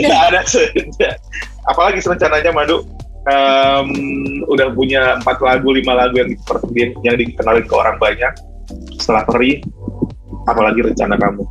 tidak 0.00 0.22
ada 0.30 0.40
apalagi 1.66 1.98
rencananya 2.02 2.50
madu 2.54 2.86
um, 3.26 3.88
udah 4.46 4.68
punya 4.72 5.02
empat 5.20 5.38
lagu 5.42 5.68
lima 5.74 5.92
lagu 5.98 6.16
yang 6.22 6.30
yang 7.02 7.16
dikenalin 7.18 7.66
ke 7.66 7.74
orang 7.74 7.96
banyak 7.98 8.32
setelah 8.98 9.26
peri 9.26 9.62
apalagi 10.46 10.80
rencana 10.86 11.18
kamu 11.18 11.42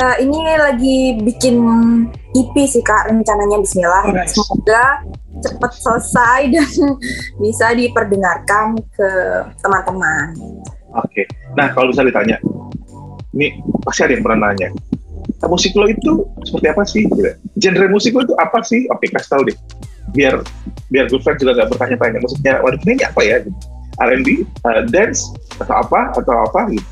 uh, 0.00 0.16
ini 0.20 0.38
lagi 0.56 0.98
bikin 1.20 1.56
EP 2.32 2.54
sih 2.64 2.80
kak 2.80 3.12
rencananya 3.12 3.60
Bismillah 3.60 4.04
oh, 4.08 4.12
nice. 4.16 4.32
semoga 4.32 5.04
cepat 5.42 5.72
selesai 5.74 6.40
dan 6.54 6.70
bisa 7.42 7.74
diperdengarkan 7.74 8.78
ke 8.94 9.10
teman-teman. 9.58 10.38
Oke, 10.92 11.24
okay. 11.24 11.26
nah 11.56 11.72
kalau 11.72 11.88
bisa 11.88 12.04
ditanya, 12.04 12.36
ini 13.32 13.56
pasti 13.80 14.04
ada 14.04 14.12
yang 14.12 14.22
pernah 14.22 14.52
nanya, 14.52 14.68
musik 15.48 15.72
lo 15.72 15.88
itu 15.88 16.28
seperti 16.44 16.66
apa 16.68 16.82
sih? 16.84 17.02
Genre 17.56 17.86
musik 17.88 18.12
lo 18.12 18.22
itu 18.28 18.36
apa 18.36 18.60
sih? 18.60 18.84
Oke, 18.92 19.08
kasih 19.08 19.30
tahu 19.32 19.42
deh, 19.48 19.56
biar 20.12 20.42
biar 20.90 21.06
good 21.08 21.22
friend 21.22 21.38
juga 21.38 21.62
gak 21.62 21.68
bertanya-tanya 21.72 22.18
musiknya, 22.20 22.54
waduh 22.60 22.80
ini 22.82 23.02
apa 23.06 23.20
ya? 23.22 23.36
R&B, 24.00 24.48
uh, 24.64 24.82
dance, 24.88 25.28
atau 25.60 25.84
apa, 25.84 26.16
atau 26.16 26.34
apa 26.48 26.60
gitu. 26.72 26.88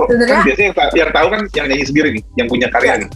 Oh, 0.00 0.08
kan 0.08 0.44
biasanya 0.44 0.72
yang, 0.72 0.92
yang 0.96 1.10
tahu 1.12 1.26
kan 1.28 1.40
yang 1.52 1.66
nyanyi 1.68 1.84
sendiri 1.84 2.08
nih, 2.16 2.22
yang 2.40 2.48
punya 2.48 2.68
karya 2.72 2.96
ya. 2.96 3.00
nih. 3.04 3.10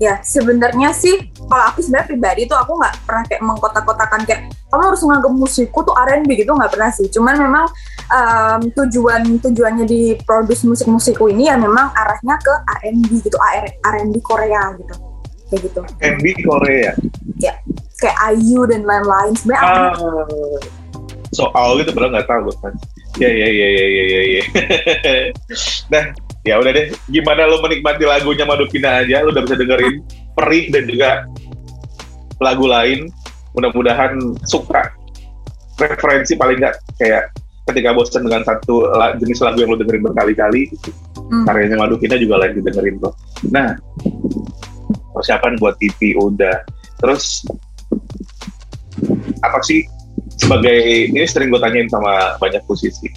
Ya, 0.00 0.14
sebenarnya 0.24 0.96
sih 0.96 1.28
kalau 1.44 1.64
aku 1.68 1.84
sebenarnya 1.84 2.08
pribadi 2.08 2.48
tuh 2.48 2.56
aku 2.56 2.72
nggak 2.72 2.94
pernah 3.04 3.24
kayak 3.28 3.42
mengkotak-kotakan 3.44 4.20
kayak 4.24 4.48
kamu 4.72 4.82
harus 4.88 5.02
nganggap 5.04 5.32
musikku 5.36 5.78
tuh 5.84 5.92
R&B 5.92 6.30
gitu 6.40 6.56
nggak 6.56 6.72
pernah 6.72 6.88
sih. 6.88 7.06
Cuman 7.12 7.36
memang 7.36 7.68
um, 8.08 8.60
tujuan 8.80 9.28
tujuannya 9.44 9.84
di 9.84 10.16
produce 10.24 10.64
musik-musikku 10.64 11.28
ini 11.28 11.52
ya 11.52 11.60
memang 11.60 11.92
arahnya 11.92 12.40
ke 12.40 12.54
R&B 12.80 13.10
gitu, 13.20 13.36
R&B 13.84 14.14
Korea 14.24 14.72
gitu. 14.80 14.94
Kayak 15.52 15.60
gitu. 15.68 15.80
R&B 15.84 16.26
Korea. 16.48 16.92
Ya, 17.36 17.54
kayak 18.00 18.18
IU 18.36 18.64
dan 18.66 18.82
lain-lain. 18.82 19.32
Sebenarnya 19.36 19.94
uh, 20.00 20.58
soal 21.30 21.78
gitu 21.78 21.94
padahal 21.94 22.12
nggak 22.18 22.28
tahu 22.28 22.50
kan. 22.64 22.74
Ya 23.18 23.30
ya 23.30 23.48
ya 23.50 23.68
ya 23.68 23.86
ya 23.86 24.04
ya. 24.04 24.20
ya. 24.24 24.42
nah, 25.92 26.04
ya 26.42 26.54
udah 26.58 26.72
deh. 26.72 26.86
Gimana 27.12 27.46
lo 27.46 27.60
menikmati 27.62 28.02
lagunya 28.08 28.48
Madukina 28.48 29.04
aja? 29.04 29.22
Lo 29.22 29.30
udah 29.30 29.44
bisa 29.44 29.56
dengerin 29.58 30.02
Perih 30.34 30.72
dan 30.72 30.84
juga 30.88 31.10
lagu 32.40 32.64
lain. 32.64 33.12
Mudah-mudahan 33.54 34.16
suka. 34.46 34.94
Referensi 35.76 36.36
paling 36.36 36.60
nggak 36.60 36.76
kayak 37.00 37.32
ketika 37.70 37.94
bosan 37.94 38.26
dengan 38.26 38.42
satu 38.42 38.90
jenis 39.22 39.40
lagu 39.42 39.62
yang 39.62 39.70
lo 39.70 39.78
dengerin 39.78 40.02
berkali-kali, 40.02 40.66
hmm. 41.16 41.44
karyanya 41.46 41.78
Madukina 41.78 42.18
juga 42.18 42.42
lagi 42.42 42.58
dengerin 42.58 42.98
tuh. 42.98 43.14
Nah, 43.48 43.78
persiapan 45.14 45.56
buat 45.62 45.78
TV 45.78 46.18
udah. 46.18 46.66
Terus 47.00 47.46
apa 49.40 49.58
sih? 49.64 49.84
Sebagai 50.40 51.10
ini 51.12 51.24
sering 51.28 51.52
gue 51.52 51.60
tanyain 51.60 51.88
sama 51.88 52.36
banyak 52.40 52.64
musisi. 52.66 53.08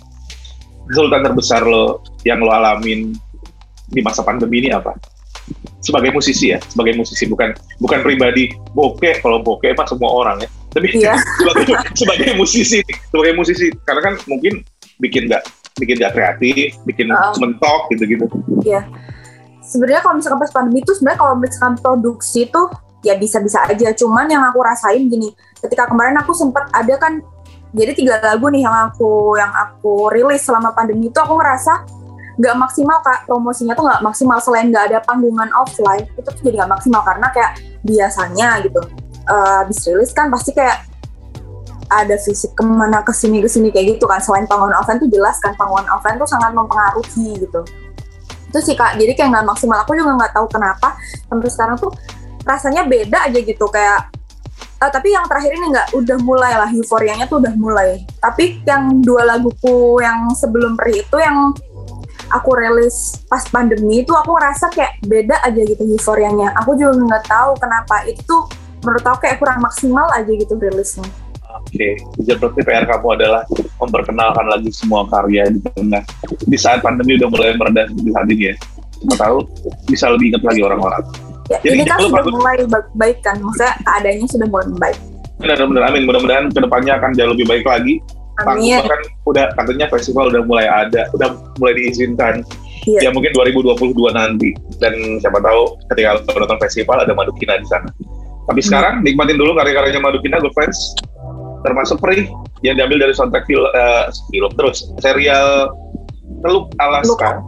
Kesulitan 0.92 1.24
terbesar 1.24 1.64
lo 1.64 2.04
yang 2.28 2.44
lo 2.44 2.52
alamin 2.52 3.16
di 3.88 4.00
masa 4.04 4.22
pandemi 4.22 4.64
ini 4.64 4.70
apa? 4.76 4.92
Sebagai 5.84 6.16
musisi 6.16 6.56
ya 6.56 6.60
sebagai 6.64 6.96
musisi 6.96 7.28
bukan 7.28 7.52
bukan 7.80 8.00
pribadi 8.04 8.52
bokeh. 8.76 9.20
Kalau 9.24 9.40
bokeh 9.44 9.76
pak 9.76 9.88
semua 9.88 10.12
orang 10.12 10.38
ya. 10.44 10.50
Tapi 10.74 10.88
Iya. 10.96 11.16
sebagai, 11.40 11.76
sebagai 11.96 12.30
musisi 12.36 12.80
sebagai 13.12 13.34
musisi. 13.36 13.68
Karena 13.88 14.02
kan 14.12 14.14
mungkin 14.28 14.64
bikin 15.00 15.28
nggak 15.32 15.44
bikin 15.82 15.98
nggak 15.98 16.14
kreatif 16.14 16.78
bikin 16.86 17.10
Oh. 17.10 17.34
mentok 17.42 17.90
gitu 17.94 18.04
gitu 18.06 18.26
sebenarnya 19.64 20.06
kalau 20.06 20.16
misalkan 20.22 20.40
pas 20.44 20.52
pandemi 20.54 20.86
itu 20.86 20.94
sebenarnya 20.94 21.20
kalau 21.20 21.36
misalkan 21.40 21.76
produksi 21.82 22.46
tuh 22.54 22.70
ya 23.04 23.20
bisa-bisa 23.20 23.68
aja. 23.68 23.92
Cuman 23.94 24.26
yang 24.32 24.42
aku 24.48 24.64
rasain 24.64 25.06
gini 25.12 25.30
ketika 25.60 25.86
kemarin 25.92 26.18
aku 26.18 26.32
sempat 26.32 26.72
ada 26.72 26.96
kan 26.98 27.20
jadi 27.74 27.92
tiga 27.94 28.16
lagu 28.24 28.48
nih 28.50 28.64
yang 28.64 28.76
aku 28.90 29.36
yang 29.36 29.52
aku 29.52 30.08
rilis 30.10 30.46
selama 30.46 30.72
pandemi 30.72 31.12
itu 31.12 31.20
aku 31.20 31.36
ngerasa 31.36 31.86
nggak 32.40 32.56
maksimal 32.58 32.98
kak. 33.04 33.30
Promosinya 33.30 33.78
tuh 33.78 33.86
nggak 33.86 34.02
maksimal 34.02 34.38
selain 34.42 34.72
nggak 34.72 34.90
ada 34.90 35.00
panggungan 35.06 35.52
offline 35.54 36.08
itu 36.18 36.26
tuh 36.26 36.42
jadi 36.42 36.64
nggak 36.64 36.72
maksimal 36.80 37.02
karena 37.06 37.28
kayak 37.30 37.52
biasanya 37.84 38.64
gitu 38.64 38.82
habis 39.24 39.80
rilis 39.88 40.12
kan 40.12 40.28
pasti 40.28 40.52
kayak 40.52 40.84
ada 41.94 42.18
fisik 42.18 42.58
ke 42.58 42.64
mana 42.66 43.06
ke 43.06 43.14
sini 43.14 43.38
ke 43.44 43.50
sini 43.52 43.70
kayak 43.70 43.98
gitu 43.98 44.10
kan. 44.10 44.18
Selain 44.18 44.50
panggungan 44.50 44.74
offline 44.82 44.98
tuh 44.98 45.12
jelas 45.12 45.38
kan 45.38 45.54
panggungan 45.54 45.86
offline 45.94 46.18
tuh 46.18 46.26
sangat 46.26 46.52
mempengaruhi 46.56 47.38
gitu. 47.38 47.62
Itu 48.50 48.60
sih 48.62 48.74
kak. 48.74 48.98
Jadi 48.98 49.14
kayak 49.14 49.30
nggak 49.30 49.46
maksimal. 49.46 49.78
Aku 49.86 49.94
juga 49.94 50.18
nggak 50.18 50.34
tahu 50.34 50.46
kenapa 50.50 50.98
sampai 51.30 51.50
sekarang 51.54 51.76
tuh 51.78 51.92
rasanya 52.44 52.84
beda 52.88 53.28
aja 53.32 53.40
gitu 53.40 53.66
kayak 53.72 54.12
eh, 54.80 54.92
tapi 54.92 55.16
yang 55.16 55.26
terakhir 55.28 55.52
ini 55.56 55.66
nggak 55.72 55.88
udah 55.96 56.18
mulai 56.24 56.54
lah 56.60 56.70
euforianya 56.72 57.26
tuh 57.28 57.40
udah 57.40 57.54
mulai 57.56 58.04
tapi 58.20 58.60
yang 58.68 59.00
dua 59.04 59.24
laguku 59.28 60.00
yang 60.04 60.32
sebelum 60.36 60.76
peri 60.76 61.04
itu 61.04 61.18
yang 61.20 61.56
aku 62.32 62.50
rilis 62.56 63.24
pas 63.28 63.44
pandemi 63.48 64.04
itu 64.04 64.12
aku 64.12 64.36
ngerasa 64.36 64.72
kayak 64.72 65.00
beda 65.06 65.40
aja 65.44 65.62
gitu 65.64 65.84
euforianya 65.88 66.52
aku 66.60 66.76
juga 66.76 67.00
nggak 67.00 67.26
tahu 67.28 67.52
kenapa 67.60 68.04
itu 68.08 68.36
menurut 68.84 69.04
aku 69.08 69.18
kayak 69.28 69.38
kurang 69.40 69.60
maksimal 69.64 70.08
aja 70.12 70.30
gitu 70.30 70.56
rilisnya 70.60 71.08
Oke, 71.54 72.02
jadi 72.22 72.38
berarti 72.38 72.62
PR 72.66 72.86
kamu 72.90 73.08
adalah 73.18 73.42
memperkenalkan 73.78 74.46
lagi 74.46 74.74
semua 74.74 75.06
karya 75.06 75.54
di 75.54 75.62
tengah 75.62 76.02
di 76.50 76.58
saat 76.58 76.82
pandemi 76.82 77.16
udah 77.18 77.30
mulai 77.30 77.54
meredah 77.54 77.88
seperti 77.94 78.10
saat 78.10 78.28
ini 78.30 78.44
ya. 78.50 78.56
Siapa 78.98 79.16
tahu 79.22 79.38
bisa 79.90 80.06
lebih 80.12 80.34
ingat 80.34 80.44
lagi 80.50 80.62
orang-orang. 80.66 81.04
Ya, 81.54 81.60
Jadi 81.62 81.76
ini 81.76 81.84
kan 81.84 82.00
sudah 82.00 82.16
bagus- 82.18 82.34
mulai 82.34 82.56
ba- 82.66 82.92
baik 82.94 83.18
kan 83.22 83.36
maksudnya 83.38 83.74
keadaannya 83.80 84.28
sudah 84.28 84.48
mulai 84.48 84.68
membaik 84.68 84.98
Benar-benar 85.36 85.84
amin. 85.86 86.04
Mudah-mudahan 86.08 86.46
ke 86.48 86.60
depannya 86.62 86.94
akan 86.96 87.10
jauh 87.14 87.32
lebih 87.32 87.46
baik 87.46 87.66
lagi. 87.66 88.00
Amin 88.40 88.80
bahkan 88.80 88.98
udah 89.26 89.46
katanya 89.54 89.86
festival 89.90 90.26
udah 90.28 90.42
mulai 90.42 90.66
ada, 90.66 91.06
udah 91.12 91.30
mulai 91.60 91.74
diizinkan. 91.76 92.42
Iya. 92.84 93.00
Ya 93.00 93.10
mungkin 93.12 93.30
2022 93.32 93.76
nanti. 94.10 94.56
Dan 94.80 94.94
siapa 95.20 95.38
tahu 95.38 95.62
ketika 95.88 96.18
nonton 96.30 96.58
festival 96.58 96.98
ada 96.98 97.12
Madukina 97.12 97.56
di 97.56 97.68
sana. 97.68 97.92
Tapi 98.44 98.58
Hmm. 98.58 98.66
sekarang 98.66 98.94
nikmatin 99.02 99.36
dulu 99.36 99.52
karya-karyanya 99.54 100.00
Madukina, 100.00 100.40
good 100.40 100.52
friends. 100.52 100.96
Termasuk 101.62 102.00
Pri 102.00 102.28
yang 102.62 102.76
diambil 102.76 103.04
dari 103.04 103.14
soundtrack 103.14 103.44
film, 103.44 103.68
eh, 103.68 104.04
film 104.30 104.52
terus 104.54 104.88
serial 104.98 105.72
Teluk 106.40 106.72
Alaska. 106.78 107.44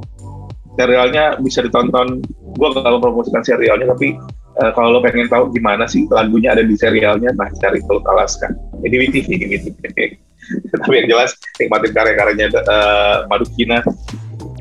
Serialnya 0.75 1.39
bisa 1.39 1.59
ditonton. 1.59 2.19
Gua 2.55 2.71
gak 2.71 2.87
mau 2.87 3.01
promosikan 3.03 3.43
serialnya, 3.43 3.91
tapi 3.91 4.15
eh, 4.63 4.71
kalau 4.73 4.95
lo 4.95 4.99
pengen 5.03 5.27
tahu 5.27 5.51
gimana 5.51 5.85
sih 5.85 6.07
lagunya 6.07 6.55
ada 6.55 6.63
di 6.63 6.75
serialnya, 6.75 7.31
nah 7.35 7.51
cari 7.59 7.83
Teluk 7.83 8.05
Alaska. 8.07 8.47
Ini 8.83 8.95
WTV, 8.95 9.27
ini 9.35 9.55
WTV. 9.59 9.97
tapi 10.77 10.93
yang 11.01 11.07
jelas 11.09 11.33
nikmatin 11.57 11.91
karya-karyanya 11.91 12.47
eh, 12.53 13.17
Madukina. 13.27 13.79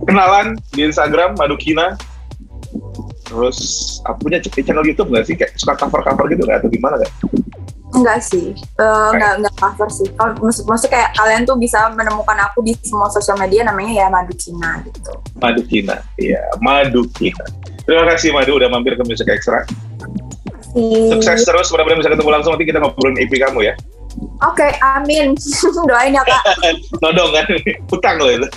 Kenalan 0.04 0.58
di 0.74 0.90
Instagram 0.90 1.38
Madukina. 1.38 1.94
Terus 3.24 3.58
aku 4.04 4.28
punya 4.28 4.38
channel 4.42 4.84
YouTube 4.84 5.10
nggak 5.10 5.24
sih? 5.26 5.34
Kayak 5.34 5.56
suka 5.56 5.74
cover-cover 5.80 6.28
gitu 6.30 6.44
nggak? 6.44 6.60
Atau 6.60 6.70
gimana 6.70 6.94
nggak? 7.00 7.12
Enggak 7.94 8.20
sih, 8.26 8.50
Eh, 8.58 9.08
enggak 9.14 9.38
enggak 9.38 9.54
cover 9.54 9.86
sih. 9.86 10.10
Kalau 10.18 10.34
maksud 10.42 10.66
maksud 10.66 10.88
kayak 10.90 11.14
kalian 11.14 11.46
tuh 11.46 11.54
bisa 11.54 11.86
menemukan 11.94 12.34
aku 12.42 12.66
di 12.66 12.74
semua 12.82 13.06
sosial 13.06 13.38
media 13.38 13.62
namanya 13.62 13.92
ya 13.94 14.06
Madu 14.10 14.34
Cina 14.34 14.82
gitu. 14.82 15.14
Madukina. 15.38 16.02
Iya, 16.18 16.42
Madukina. 16.58 17.46
Terima 17.84 18.04
kasih 18.08 18.32
Madu 18.32 18.56
udah 18.56 18.68
mampir 18.72 18.96
ke 18.96 19.04
Music 19.04 19.28
Extra. 19.28 19.64
Sukses 20.74 21.46
terus, 21.46 21.70
mudah-mudahan 21.70 22.02
bisa 22.02 22.10
ketemu 22.10 22.30
langsung 22.34 22.52
nanti 22.56 22.66
kita 22.66 22.82
ngobrolin 22.82 23.14
EP 23.20 23.30
kamu 23.30 23.70
ya. 23.70 23.74
Oke, 24.42 24.68
amin. 24.82 25.34
Doain 25.88 26.14
ya 26.14 26.22
kak. 26.26 26.42
Nodong 27.02 27.30
kan, 27.34 27.46
utang 27.90 28.16
loh 28.18 28.30
itu. 28.34 28.48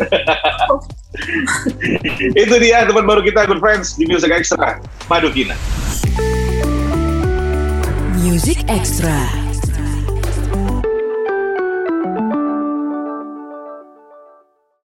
itu 2.42 2.56
dia 2.62 2.86
teman 2.86 3.06
baru 3.06 3.22
kita, 3.22 3.46
good 3.46 3.62
friends 3.62 3.94
di 3.98 4.10
Music 4.10 4.34
Extra, 4.34 4.82
Madukina. 5.10 5.54
Music 8.18 8.66
Extra. 8.66 9.47